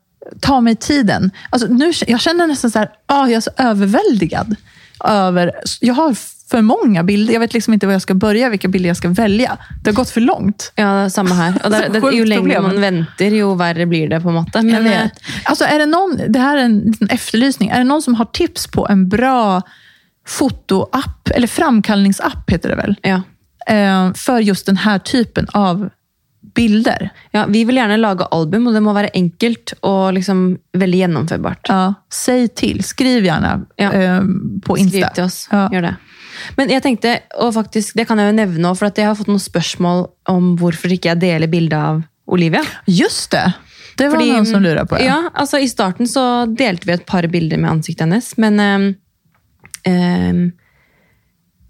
[0.42, 1.32] ta mig tiden.
[1.50, 4.56] Alltså nu, jag känner nästan så här, ah, jag är så överväldigad.
[5.04, 6.16] Över, jag har
[6.50, 7.34] för många bilder.
[7.34, 9.58] Jag vet liksom inte var jag ska börja, vilka bilder jag ska välja.
[9.84, 10.72] Det har gått för långt.
[10.76, 11.62] Ja, Samme her.
[11.64, 12.64] Og det, det, jo lenger problem.
[12.64, 14.22] man venter, jo verre blir det.
[14.22, 14.58] på en måte.
[14.58, 15.10] Jag Men, eh.
[15.44, 17.70] Alltså, är det, någon, det här är en liten efterlysning.
[17.70, 19.62] Är det någon som har tips på en bra
[20.28, 22.96] fotoapp, eller framkallningsapp heter det väl?
[23.02, 23.22] ja.
[23.68, 25.90] Eh, för just den här typen av
[26.56, 27.10] bilder.
[27.32, 31.66] Ja, vi vill gärna laga album och det må vara enkelt och liksom väldigt genomförbart.
[31.70, 32.84] Ja, säg till.
[32.84, 33.92] Skriv gärna Ja.
[33.94, 34.22] eh,
[34.64, 34.98] på Insta.
[34.98, 35.48] Skriv till oss.
[35.52, 35.70] Ja.
[35.74, 35.96] Gör det.
[36.56, 39.28] Men jag tänkte, och faktiskt, det kan jag ju nämna, för att jag har fått
[39.28, 42.64] några spörsmål om varför inte jag delar bilder av Olivia.
[42.86, 43.54] Just det.
[43.98, 45.06] Det var Fordi- någon som lurade på det.
[45.06, 48.94] Ja, altså I starten så delte vi et par bilder med ansiktet hennes, men ehm,
[49.84, 50.52] ehm,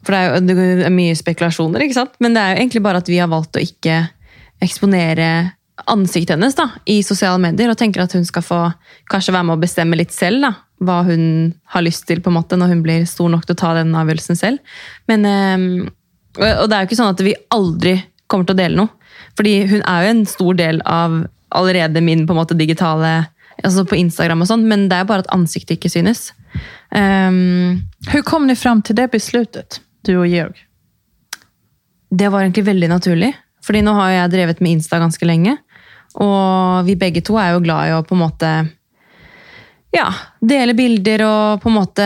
[0.06, 2.12] For det jo det er spekulasjoner, ikke sant?
[2.20, 4.04] Men det er jo egentlig bare at vi har valgt å ikke
[4.64, 5.52] eksponere
[5.92, 8.60] ansiktet hennes da, i sosiale medier, og tenker at hun skal få
[9.12, 10.54] kanskje være med å bestemme litt selv da,
[10.86, 13.74] hva hun har lyst til på en måte, når hun blir stor til å ta
[13.78, 14.76] den avgjørelsen selv.
[15.12, 15.28] Men,
[16.40, 17.96] og og det er jo ikke sånn at vi aldri
[18.28, 19.12] kommer å dele noe.
[19.38, 21.22] Fordi hun er jo en stor del av
[21.56, 23.28] allerede min på en måte digitale
[23.64, 26.34] altså på Instagram og sånn, men det er bare at ansiktet ikke synes.
[26.92, 30.66] Ehm, Hur kom ni fram till det beslutet, du och Georg?
[32.10, 33.34] det var egentlig veldig naturlig.
[33.66, 35.58] Fordi nå har jeg drevet med Insta ganske lenge.
[36.22, 38.52] Og vi begge to er jo glad i å på en måte
[39.96, 40.10] ja,
[40.44, 42.06] dele bilder og på en måte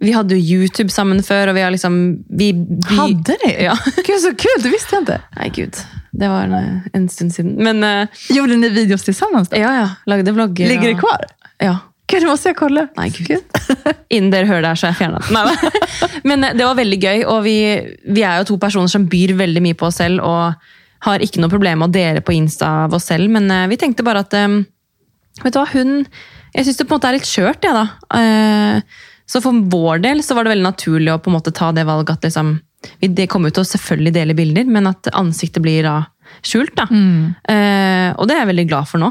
[0.00, 1.94] Vi hadde jo YouTube sammen før, og vi har liksom
[2.28, 3.52] vi, vi, Hade ni?
[3.64, 3.76] Ja.
[3.96, 4.58] Gud, så kul!
[4.62, 5.20] Det visste jag inte.
[5.38, 5.78] Nei, gud.
[6.10, 7.56] Det var en, en stund siden.
[7.64, 9.56] Men eh, Gjorde ni videos tillsammans då?
[9.56, 9.90] ja, ja.
[10.06, 10.68] Lagde vlogger.
[10.68, 11.24] Ligger det kvar?
[11.58, 11.78] Ja.
[12.06, 12.86] Gud, det måste jag kolla.
[12.96, 13.42] Nei, gud.
[14.14, 15.16] Innen dere hører det her, så den.
[15.34, 15.70] Neida.
[16.28, 17.56] Men eh, det var veldig gøy, og vi,
[18.14, 20.54] vi er jo to personer som byr veldig mye på oss selv, og
[21.06, 23.78] har ikke noe problem med å dele på Insta av oss selv, men eh, vi
[23.80, 24.62] tenkte bare at eh,
[25.42, 25.98] Vet du hva, hun
[26.54, 27.82] Jeg syns det på måte er litt skjørt, jeg, da.
[28.16, 31.84] Eh, Så for vår del så var det veldig naturlig å på måte ta det
[31.84, 32.54] valget at liksom
[33.02, 35.98] vi, Det kommer til å selvfølgelig dele bilder, men at ansiktet blir da
[36.46, 36.72] skjult.
[36.78, 36.86] da.
[36.88, 39.10] Eh, og det er jeg veldig glad for nå.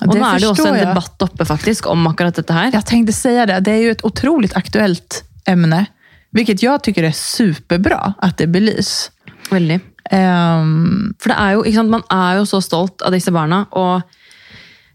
[0.00, 0.88] Det nå er det förstår en jag.
[0.88, 2.70] debatt oppe faktisk om akkurat dette her.
[2.72, 5.86] Jag tänkte säga det, det är ju ett otroligt aktuellt ämne.
[6.30, 9.10] Vilket jag tycker är superbra att det belys.
[9.50, 9.80] Veldig.
[10.10, 14.02] Ehm, For det jo, ikke sant, man er jo så stolt av disse barna, og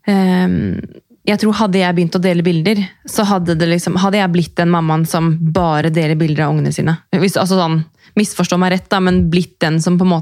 [0.10, 0.82] ehm,
[1.28, 4.56] jeg tror hadde jeg begynt å dele bilder, så hadde, det liksom, hadde jeg blitt
[4.60, 6.62] den mammaen som bare deler bilder av.
[7.20, 7.82] Hvis, altså sånn,
[8.16, 10.14] misforstå meg rett, da, men blitt den som på en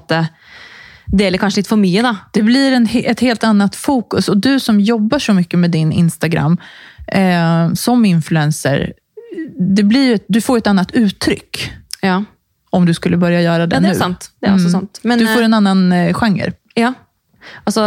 [1.07, 2.01] måte deler kanskje litt for mye.
[2.01, 2.15] da.
[2.33, 4.29] det blir en, ett helt annat fokus.
[4.29, 6.57] Och du som jobbar så mycket med din Instagram
[7.07, 8.93] eh, som influencer,
[9.59, 12.23] det blir du får ett annat uttryck Ja,
[12.71, 13.93] om du skulle börja göra det ja det nu.
[13.93, 14.31] er sant.
[14.41, 14.71] Det er også Mm.
[14.71, 14.99] sant.
[15.03, 16.51] Men, du får eh, en annan eh, genre.
[16.75, 16.93] Ja.
[17.63, 17.81] Altså,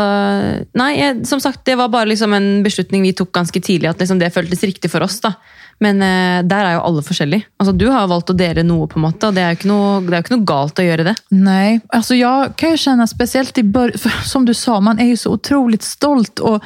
[0.74, 3.98] nei, jeg, som sagt, det var bare liksom en beslutning vi tok ganske tidlig, at
[3.98, 5.20] liksom det føltes riktig for oss.
[5.20, 5.32] da.
[5.80, 7.44] Men eh, der er jo alle forskjellige.
[7.58, 9.68] Altså, du har valgt å dele noe, på en måte, og det er jo ikke
[9.70, 11.14] noe, det er ikke noe galt å gjøre det.
[11.28, 15.16] Nej, alltså jag kan ju känna speciellt i början, som du sa, man är ju
[15.16, 16.62] så otroligt stolt och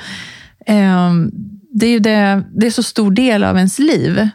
[0.66, 1.31] ehm,
[1.75, 4.29] det är ju det, det är så stor del av ens liv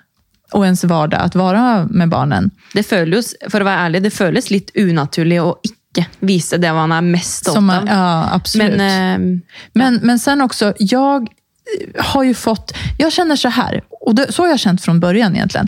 [0.51, 2.51] och ens vardag att vara med barnen.
[2.73, 6.91] Det føles, for å være ærlig, det føles litt unaturlig å ikke vise det man
[6.93, 7.95] er mest stolt man, av.
[7.97, 8.77] ja, absolut.
[8.77, 9.41] Men eh,
[9.73, 14.31] Men, men sen också, jag eh, har ju fått, jag känner så här, och det,
[14.31, 15.67] så har jag känt från början egentligen,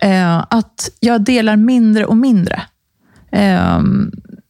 [0.00, 2.62] eh, att jag delar mindre och mindre.
[3.32, 3.80] Eh,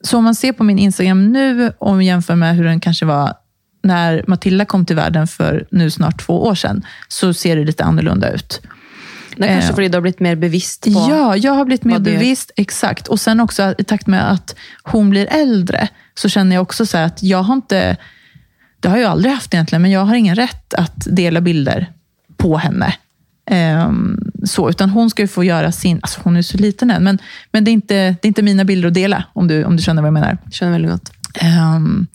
[0.05, 3.35] så om man ser på min Instagram nu och jämför med hur den kanske var
[3.83, 7.85] när Matilda kom till världen för nu snart två år sedan, så ser det lite
[7.85, 8.61] annorlunda ut.
[9.37, 11.99] det kanskje eh, fordi du har blitt mer bevisst på Ja, jag har blivit mer
[11.99, 12.51] bevisst.
[12.57, 13.09] Exakt.
[13.09, 16.97] Och sen också i takt med att hon blir äldre så känner jag också så
[16.97, 17.97] här att jag har inte,
[18.81, 21.90] det har jag aldrig haft egentligen, men jag har ingen rätt att dela bilder
[22.37, 22.94] på henne.
[23.47, 27.05] Ehm, så, utan hon ska ju få göra sin, alltså hon är så liten än,
[27.05, 27.19] men,
[27.53, 29.83] men det, är inte, det är inte mina bilder att dela, om du, om du
[29.83, 30.39] känner vad jag menar.
[30.53, 31.13] Skjønner veldig godt.
[31.35, 32.07] Ehm,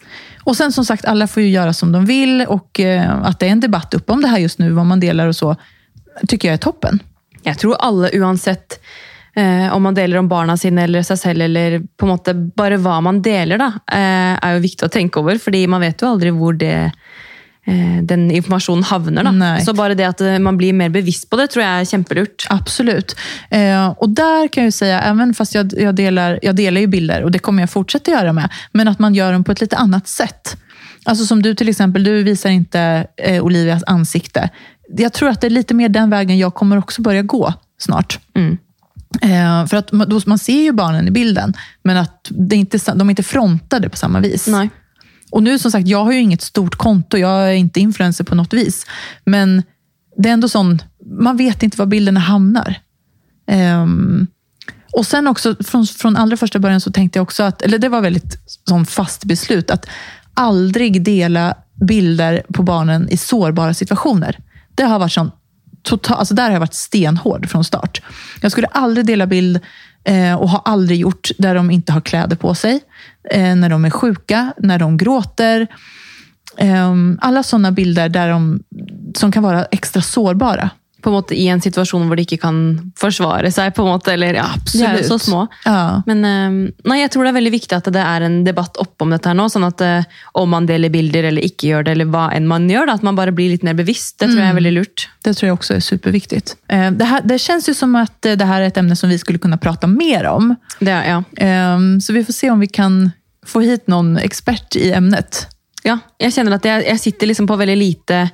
[0.43, 3.47] och sen som sagt, alla får ju göra som de vill och eh, att det
[3.47, 5.55] är en debatt uppe om det här just nu, vad man delar och så,
[6.27, 6.99] tycker jag är toppen.
[7.43, 8.79] Jeg tror alle, uansett
[9.33, 12.99] eh, om man deler om barna sine eller seg selv, eller på måte bare hva
[13.01, 15.37] man deler, da, eh, er jo viktig å tenke over.
[15.37, 16.91] fordi man vet jo aldri hvor det,
[18.01, 19.31] den informasjonen havner.
[19.31, 19.61] Nei.
[19.65, 22.47] Så bare det at eh, man blir mer bevisst på det, tror jeg er kjempelurt.
[22.49, 23.15] Absolut.
[23.49, 27.23] Eh, och där kan jag säga, även fast jag, jag, delar, jag delar ju bilder
[27.23, 29.77] och det kommer jag fortsätta göra med, men att man gör dem på ett lite
[29.77, 30.57] annat sätt.
[31.05, 34.49] Alltså som du till exempel, du visar inte eh, Olivias ansikte.
[34.97, 38.19] Jag tror att det är lite mer den vägen jag kommer också börja gå snart.
[38.35, 38.57] Mm.
[39.21, 41.53] Eh, för att man, då, man ser ju barnen i bilden,
[41.83, 44.47] men att det är inte, de är inte frontade på samma vis.
[44.47, 44.69] Nei.
[45.31, 48.35] Och nu som sagt, jag har ju inget stort konto, jag är inte influencer på
[48.35, 48.85] något vis.
[49.25, 49.63] Men
[50.17, 52.75] det är ändå sån, man vet inte var bilderna hamnar.
[53.81, 54.27] Um,
[54.91, 57.89] och sen också, från, från allra första början så tänkte jag också att, eller det
[57.89, 58.37] var väldigt
[58.69, 59.85] sån fast beslut, att
[60.33, 61.55] aldrig dela
[61.87, 64.39] bilder på barnen i sårbara situationer.
[64.75, 65.31] Det har varit sån
[65.89, 68.01] total, alltså där har jag varit stenhård från start.
[68.41, 69.59] Jag skulle aldrig dela bild
[70.03, 72.79] eh, och har aldrig gjort där de inte har kläder på sig.
[73.31, 75.67] Eh, när de är sjuka, när de gråter.
[76.57, 78.63] Eh, alla sådana bilder där de,
[79.15, 80.69] som kan vara extra sårbara.
[81.01, 82.57] På en måte I en situasjon hvor de ikke kan
[82.99, 83.73] forsvare seg.
[83.75, 85.45] på en måte, eller ja, De er jo så små.
[85.65, 86.01] Ja.
[86.05, 89.09] Men eh, nei, jeg tror det er veldig viktig at det er en debatt oppom
[89.15, 89.45] dette her nå.
[89.49, 92.67] sånn at eh, Om man deler bilder eller ikke gjør det, eller hva enn man
[92.69, 94.17] gjør, da, at man bare blir litt mer bevisst.
[94.19, 95.07] Det tror jeg er veldig lurt.
[95.23, 96.55] Det tror jag också är superviktigt.
[96.67, 99.09] Eh, det, här, det känns ju som att eh, det här är ett ämne som
[99.09, 100.55] vi skulle kunna prata mer om.
[100.79, 101.23] Det, er- ja.
[101.45, 103.11] Eh, Så vi får se om vi kan
[103.45, 105.47] få hit någon expert i ämnet.
[105.83, 108.29] ja, jeg kjenner at jeg, jeg sitter liksom på veldig lite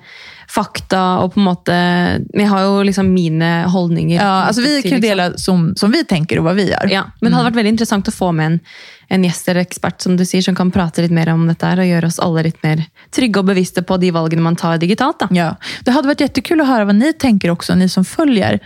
[0.47, 4.17] fakta og på en måte jeg har jo liksom mine holdninger.
[4.17, 5.09] Ja, alltså vi kan ju liksom.
[5.09, 6.87] dela som, som vi tänker och vad vi gör.
[6.91, 8.59] Ja, men det hadde vært veldig interessant å få med en,
[9.07, 11.89] en gjest eller ekspert som du sier, som kan prate litt mer om her, og
[11.89, 15.19] gjøre oss alle litt mer trygge og bevisste på de valgene man tar digitalt.
[15.19, 15.29] da.
[15.31, 15.55] Ja.
[15.83, 18.59] Det hade varit jättekul att höra vad ni tänker också, ni som följer.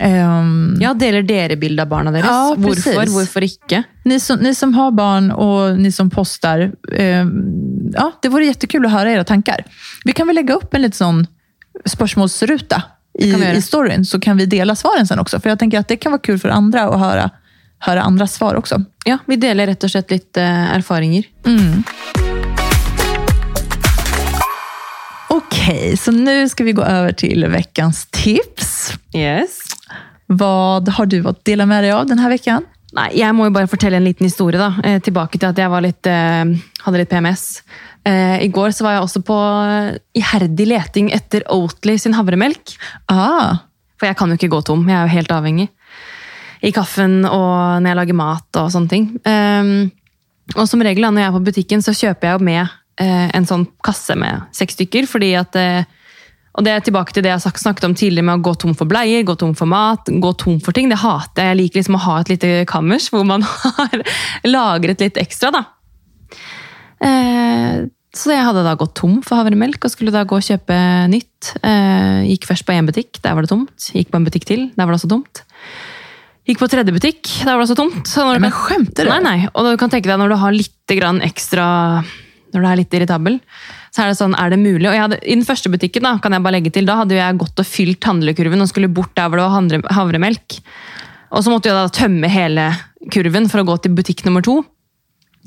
[0.00, 2.26] Ehm, Ja, Deler dere bilde av barna deres?
[2.30, 2.54] Ja.
[2.58, 3.06] Hvorfor?
[3.12, 3.82] Hvorfor ikke?
[4.04, 6.72] ni, som, ni som har barn och ni som postar.
[6.92, 7.30] ehm,
[7.94, 9.64] ja, det vore jättekul att höra era tankar.
[10.04, 11.26] Vi kan väl lägga upp en liten sån
[11.84, 12.82] spörsmålsruta
[13.18, 15.40] i, i storyn, så kan vi dela svaren sen också.
[15.40, 17.30] För jag tänker att det kan vara kul för andra att höra,
[17.78, 18.84] höra andras svar också.
[19.04, 21.24] Ja, Vi deler rett og slett litt eh, erfaringer.
[25.28, 28.92] Okej, så nu ska vi gå över till veckans tips.
[29.14, 29.58] Yes.
[30.26, 32.64] Vad har du att dela med dig av den här veckan?
[32.96, 34.58] Nei, Jeg må jo bare fortelle en liten historie.
[34.58, 34.74] da.
[34.84, 36.44] Eh, tilbake til at jeg var litt, eh,
[36.84, 37.62] hadde litt PMS.
[38.04, 39.36] Eh, I går så var jeg også på
[39.66, 42.76] eh, iherdig leting etter Oatly sin havremelk.
[43.08, 43.58] Ah,
[43.98, 44.88] For jeg kan jo ikke gå tom.
[44.88, 45.68] Er jo helt avhengig.
[46.62, 49.20] I kaffen og når jeg lager mat sånne ting.
[49.24, 49.90] Ehm,
[50.54, 52.68] og som regel da, når jeg er på butikken, så kjøper jeg jo med
[53.00, 55.06] eh, en sånn kasse med seks stykker.
[55.06, 55.84] fordi at eh,
[56.56, 58.72] og det er tilbake til det jeg har snakket om tidligere med å gå tom
[58.78, 60.88] for bleier, gå tom for mat, gå tom for ting.
[60.88, 61.50] Det hater jeg.
[61.52, 63.44] Jeg liker liksom å ha et lite kammers hvor man
[63.76, 64.00] har
[64.48, 65.52] lagret litt ekstra.
[65.52, 65.64] da.
[67.04, 67.84] Eh,
[68.16, 70.76] så jeg hadde da gått tom for havremelk og skulle da gå og kjøpe
[71.12, 71.50] nytt.
[71.60, 73.90] Eh, gikk først på én butikk, der var det tomt.
[73.92, 75.42] Gikk på en butikk til, der var det også tomt.
[76.46, 78.06] Gikk på tredje butikk, der var det også tomt.
[78.08, 79.10] Så når du men kan- skämtar du?
[79.12, 79.48] Nei, nei.
[79.52, 81.66] Og du kan tenke deg når du har litt grann ekstra
[82.54, 83.40] Når du er litt irritabel,
[83.96, 84.84] så er det sånn, er det mulig?
[84.90, 87.16] Og jeg hadde, I den første butikken da, kan jeg bare legge til, da hadde
[87.16, 90.58] jeg gått og fylt handlekurven og skulle bort der hvor det var havremelk.
[91.32, 92.66] Og så måtte jeg da tømme hele
[93.12, 94.58] kurven for å gå til butikk nummer to.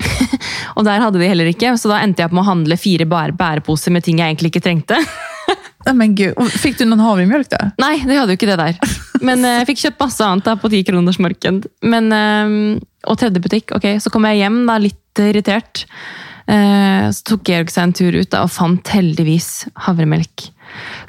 [0.76, 3.06] og der hadde de heller ikke, så da endte jeg opp med å handle fire
[3.06, 4.98] bære, bæreposer med ting jeg egentlig ikke trengte.
[5.86, 6.40] Nej, men gud.
[6.60, 7.60] Fick du någon havremjölk då?
[7.80, 8.96] Nei, det hadde jo ikke det der.
[9.24, 11.70] Men eh, jeg fikk kjøpt masse annet da, på 10 kroners marked.
[11.86, 15.86] Men, eh, og tredje butikk, ok, så kom jeg hjem da, litt irritert.
[16.50, 20.50] Eh, så tok Georg seg en tur ut da, og fant heldigvis havremelk.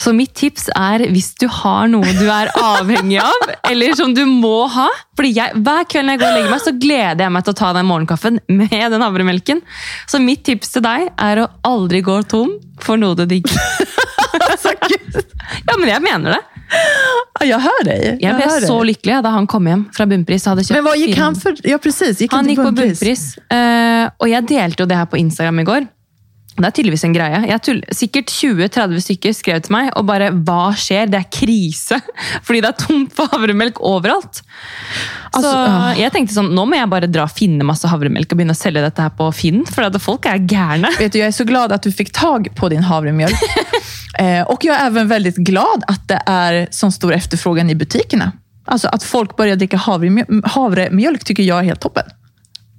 [0.01, 4.23] Så mitt tips er, hvis du har noe du er avhengig av, eller som du
[4.25, 7.35] må ha fordi jeg, Hver kveld når jeg går og legger meg, så gleder jeg
[7.35, 9.61] meg til å ta den morgenkaffen med den havremelken.
[10.09, 13.61] Så mitt tips til deg er å aldri gå tom for noe du digger.
[14.51, 14.73] Alltså.
[15.67, 16.41] Ja, men jeg mener det.
[17.39, 18.17] Ja, jag hör dig.
[18.21, 18.87] Jeg ble hör så dig.
[18.93, 20.45] lykkelig da han kom hjem fra bunnpris.
[20.47, 21.55] og hadde kjøpt Men vad gick han för?
[21.63, 22.21] Ja, precis.
[22.21, 23.55] Gick Han gikk på.
[23.55, 25.89] Eh, og jeg delte jo det her på Instagram i går.
[26.51, 27.37] Det er tydeligvis en greie.
[27.47, 31.07] Jeg tull, sikkert 20-30 stykker skrev til meg og bare 'hva skjer'?
[31.09, 31.97] Det er krise!
[32.45, 34.41] Fordi det er tomt for havremelk overalt.
[35.31, 35.93] Altså, så ah.
[35.95, 38.59] jeg tenkte sånn, nå må jeg bare dra og finne masse havremelk og begynne å
[38.59, 39.63] selge dette her på Finn.
[39.65, 40.91] For at folk er gærne.
[40.99, 43.39] Vet du, jag är så glad att du fick tag på din havremjölk.
[44.21, 48.31] eh, och jag är även väldigt glad att det är så stor efterfrågan i butikerna.
[48.65, 52.03] Alltså att folk börjar dricka havremjölk, havremjölk tycker jag är helt toppen.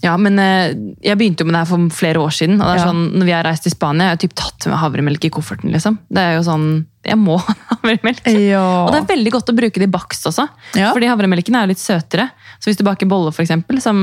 [0.05, 0.71] Ja, men eh,
[1.03, 2.61] Jeg begynte med det her for flere år siden.
[2.61, 2.87] og det er Ja.
[2.91, 5.71] sånn, når vi har reist til Spania, jeg har typ tatt med havremelk i kofferten.
[5.73, 5.99] liksom.
[6.11, 8.21] Det er jo sånn, Jeg må ha havremelk.
[8.31, 8.63] Ja.
[8.85, 10.45] Og det er veldig godt å bruke det i bakst også.
[10.79, 10.93] Ja.
[10.95, 12.29] Fordi havremelken er litt søtere.
[12.63, 13.97] Så hvis du baker boller, for eksempel, som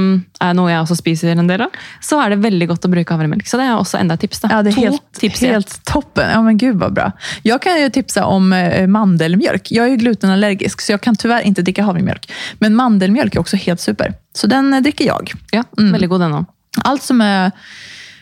[0.43, 3.15] er noe jeg også spiser en del av, så er det veldig godt å bruke
[3.15, 3.47] havremelk.
[3.47, 4.41] Så det er også enda et tips.
[4.43, 4.51] da.
[4.51, 6.27] Ja, det to helt, tips helt toppen.
[6.27, 7.11] Ja, men gud vad bra.
[7.47, 9.71] Jag kan ju tipsa om eh, mandelmjölk.
[9.71, 12.31] Jag är glutenallergisk, så jag kan tyvärr inte dricka havremjölk.
[12.59, 14.13] Men mandelmjölk är också helt super.
[14.35, 15.31] Så den eh, dricker jag.
[15.51, 16.45] Ja, Veldig god den òg.
[16.83, 17.51] Allt som är,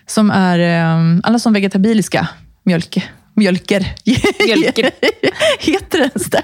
[0.06, 2.28] som är eh, alla som vegetabiliska
[2.64, 3.02] mjölk,
[3.38, 3.94] mjölker.
[4.46, 4.92] Mjölker.
[5.60, 6.44] Heter det ens det?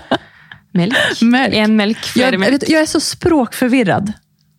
[0.74, 1.22] Melk.
[1.22, 1.54] Melk.
[1.56, 2.54] En flere Jag, melk.
[2.54, 4.14] vet, jag är så språkförvirrad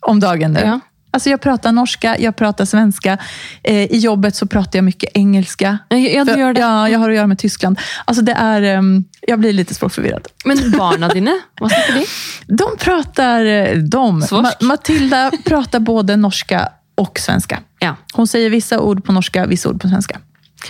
[0.07, 0.59] om dagen nu.
[0.59, 0.79] Ja.
[1.11, 3.17] Alltså jag pratar norska, jag pratar svenska.
[3.63, 5.77] Eh, I jobbet så pratar jag mycket engelska.
[5.89, 6.59] Ja, För- gjør det.
[6.61, 7.79] Ja, jag har att göra med Tyskland.
[8.05, 10.27] Alltså det är, ehm, jag blir lite språkförvirrad.
[10.45, 12.05] Men barna dine, hva snakker de?
[12.55, 14.21] De pratar, eh, de.
[14.21, 14.61] Svorsk.
[14.61, 17.59] Matilda pratar både norska och svenska.
[17.79, 17.95] Ja.
[18.13, 20.19] Hon säger vissa ord på norska, vissa ord på svenska.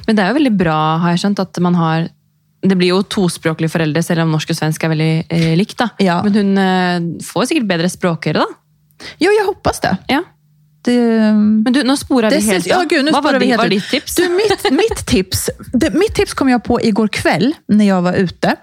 [0.07, 2.07] Men det er jo veldig bra, har jeg skjønt, at man har
[2.65, 5.77] det blir jo tospråklige foreldre, selv om norsk og svensk er veldig eh, likt.
[5.77, 5.89] da.
[6.01, 6.21] Ja.
[6.25, 9.05] Men hun eh, får sikkert bedre språkøre, da.
[9.21, 9.91] Jo, jag hoppas det.
[10.07, 10.21] Ja.
[10.87, 10.97] det
[11.35, 13.89] Men du, nå sporer vi helt ja, gud, nu Hva var, vi helt var ditt
[13.91, 14.15] tips?
[14.15, 18.13] Du, mitt, mitt, tips, det, mitt tips kom jag på igår kväll när jag var
[18.13, 18.55] ute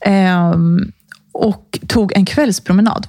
[0.00, 0.92] ehm,
[1.32, 3.06] och tog en kvällspromenad.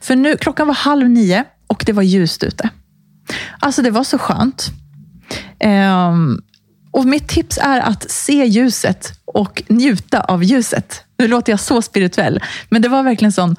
[0.00, 2.68] För nu, klockan var halv nio och det var ljust ute.
[3.58, 4.66] Alltså det var så skönt.
[5.58, 6.40] Ehm,
[6.94, 11.04] och mitt tips är att se ljuset och njuta av ljuset.
[11.18, 13.56] Nu låter jag så spirituell, men det var verkligen sån...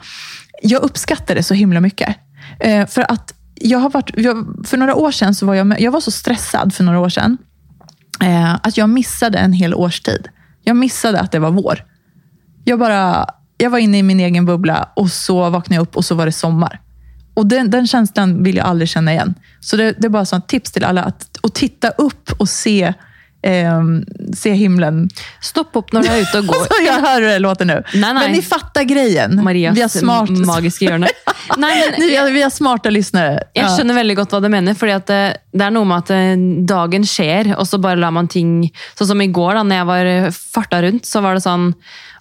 [0.61, 2.15] Jag uppskattar det så himla mycket.
[2.59, 5.91] Eh, för att jag har varit, jag, för några år sedan så var jag, jag
[5.91, 7.37] var så stressad för några år sedan
[8.21, 10.27] eh, att jag missade en hel årstid.
[10.63, 11.85] Jag missade att det var vår.
[12.63, 13.25] Jag, bara,
[13.57, 16.25] jag var inne i min egen bubbla och så vaknade jag upp och så var
[16.25, 16.81] det sommar.
[17.33, 19.35] Och den, den känslan vill jag aldrig känna igen.
[19.59, 22.93] Så det, det är bara ett tips till alla att, att titta upp och se,
[23.45, 24.03] ehm,
[24.35, 25.05] se himlen.
[25.41, 26.65] Stopp opp når du er ute og går.
[26.71, 27.83] Så jag hör hur det låter nu.
[27.93, 28.13] Nej, nej.
[28.13, 29.43] Men ni fattar grejen.
[29.43, 31.07] Marias vi, har smart, magiske hjørne.
[31.57, 33.43] Nei, men vi, har, vi har smarta lyssnare.
[33.53, 33.69] Jeg Ja.
[33.77, 34.73] skjønner veldig godt hva du mener.
[34.73, 35.21] fordi at det,
[35.53, 39.07] det er noe med at eh, dagen skjer, og så bare lar man ting Sånn
[39.07, 41.69] som i går, da når jeg var eh, farta rundt, så var det sånn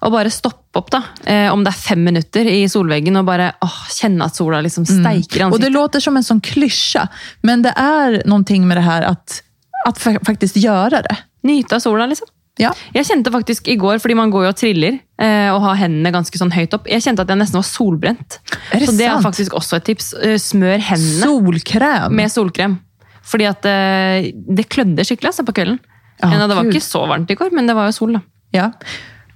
[0.04, 1.00] å bare stoppe opp, da.
[1.24, 4.84] Eh, om det er fem minutter i solveggen, og bare åh, kjenne at sola liksom
[4.84, 7.08] steiker i Och det låter som en sån klyscha,
[7.40, 9.42] men det är någonting med det här att,
[9.84, 11.16] att fa- faktiskt göra det.
[11.42, 12.26] Nyte av sola, liksom.
[12.56, 12.70] Ja.
[12.94, 16.12] Jeg kjente faktisk i går, fordi man går jo og triller eh, og har hendene
[16.14, 18.36] ganske sånn høyt opp, jeg kjente at jeg nesten var solbrent.
[18.70, 19.26] Det så det er sant?
[19.26, 20.12] faktisk også et tips.
[20.22, 22.14] Eh, Smør hendene Solkräm.
[22.14, 22.76] med solkrem.
[23.24, 25.54] Fordi at eh, det klødde skikkelig altså, på.
[25.64, 28.20] Ja, Men det var ikke så varmt i går, men det var jo sol, da.
[28.54, 28.70] Ja.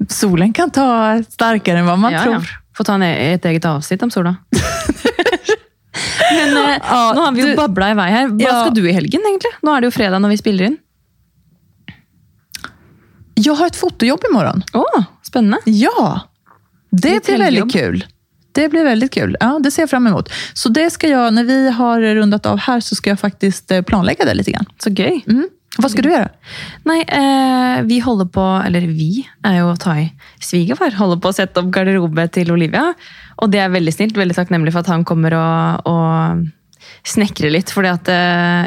[0.08, 2.34] Solen kan ta starkare än vad man Ja, tror.
[2.34, 2.40] ja.
[2.76, 4.37] Får ta en, e- et eget avsnitt om sola.
[6.32, 8.28] Men eh, Ja, nå har vi jo du- babla i vei her.
[8.28, 8.60] Hva Ja.
[8.64, 9.52] skal du i helgen, egentlig?
[9.62, 10.76] Nå er det jo fredag når vi spiller inn.
[13.34, 14.62] Jag har ett fotojobb imorgon.
[14.74, 14.84] Å,
[15.22, 15.58] spennende.
[15.64, 16.20] Ja,
[16.90, 17.72] det Ditt blir helgjobb.
[17.72, 18.06] väldigt kul.
[18.52, 19.36] Det blir väldigt kul.
[19.40, 20.30] Ja, det ser jag fram emot.
[20.54, 23.82] Så det ska jag, när vi har rundat av här så ska jag faktiskt eh,
[23.82, 24.66] planlägga det lite grann.
[24.82, 25.20] Så gøy.
[25.26, 25.48] Mm.
[25.82, 26.28] Vad ska du göra?
[26.82, 30.12] Nej, eh, vi håller på, eller vi är ju att ta i.
[30.40, 32.94] svigerfar, håller på att sätta upp garderoben till Olivia.
[33.36, 36.36] Och det är väldigt snällt, väldigt tacknämligt, för att han kommer och, och
[37.04, 37.72] snekrer lite.
[37.72, 38.14] För att, eh,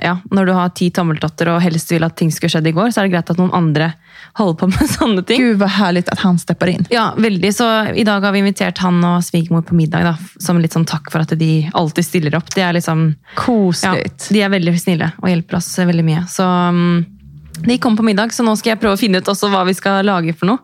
[0.07, 2.99] ja, när du har tio tommeltotter och helst vill att ting ska ske igår, så
[2.99, 3.91] är det grejt att någon andra
[4.33, 5.41] holder på med sånne ting.
[5.41, 6.85] Gud vad härligt att han steppar in.
[6.89, 7.55] Ja, veldig.
[7.55, 10.85] Så i dag har vi invitert han og svigermor på middag, da, som litt sånn
[10.85, 12.53] takk for at de alltid stiller opp.
[12.55, 14.29] Det er liksom ja, Kosligt.
[14.29, 16.23] de er veldig snille og hjelper oss veldig mye.
[16.31, 17.03] Så um,
[17.65, 19.75] de kom på middag, så nå skal jeg prøve å finne ut også hva vi
[19.77, 20.63] skal lage for noe.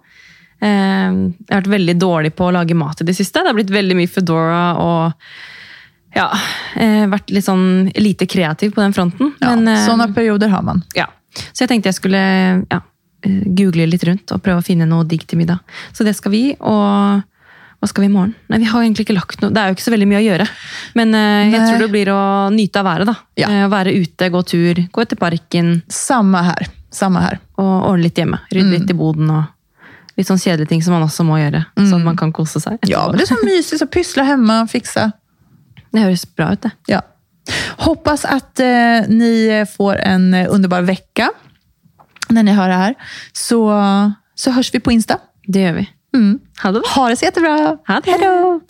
[0.58, 3.44] Eh, jeg har vært veldig dårlig på å lage mat i det siste.
[3.44, 5.30] Det har blitt veldig mye Foodora og
[6.18, 6.32] ja,
[6.82, 9.36] eh, litt sånn lite kreativ på den fronten.
[9.42, 10.84] Ja, Men, eh, sådana perioder har man.
[10.96, 11.08] ja.
[11.54, 12.20] Så jeg tenkte jeg skulle
[12.66, 12.80] ja,
[13.26, 15.64] eh, google litt rundt og prøve å finne noe digg til middag.
[15.94, 17.24] Så det skal vi, og
[17.78, 18.34] hva skal vi i morgen?
[18.50, 19.54] Nei, vi har egentlig ikke lagt noe.
[19.54, 20.48] Det er jo ikke så veldig mye å gjøre.
[20.98, 21.68] Men eh, jeg Nei.
[21.68, 22.22] tror det blir å
[22.54, 23.16] nyte av været, da.
[23.38, 23.52] Ja.
[23.54, 26.72] Eh, være ute, gå tur, gå ut i parken Samma här.
[26.92, 27.40] Samma här.
[27.58, 28.40] og ordne litt hjemme.
[28.50, 29.44] Rydde litt i boden og
[30.18, 31.66] litt sånn kjedelige ting som man også må gjøre.
[31.78, 32.80] Sånn at man kan kose seg.
[32.90, 35.12] Ja, men det är så mysigt att pyssla hemma, fixa.
[35.92, 36.72] Det høres bra ut, det.
[36.88, 37.02] Ja.
[37.78, 41.30] Hoppas att eh, ni får en underbar vecka
[42.30, 42.96] när ni hör det här.
[43.34, 43.74] Så,
[44.36, 45.18] så hörs vi på Insta.
[45.48, 45.90] Det gjør vi.
[46.16, 46.40] Mm.
[46.96, 47.78] Ha det så jättebra.
[47.88, 48.12] Ha det.
[48.12, 48.62] Hej då!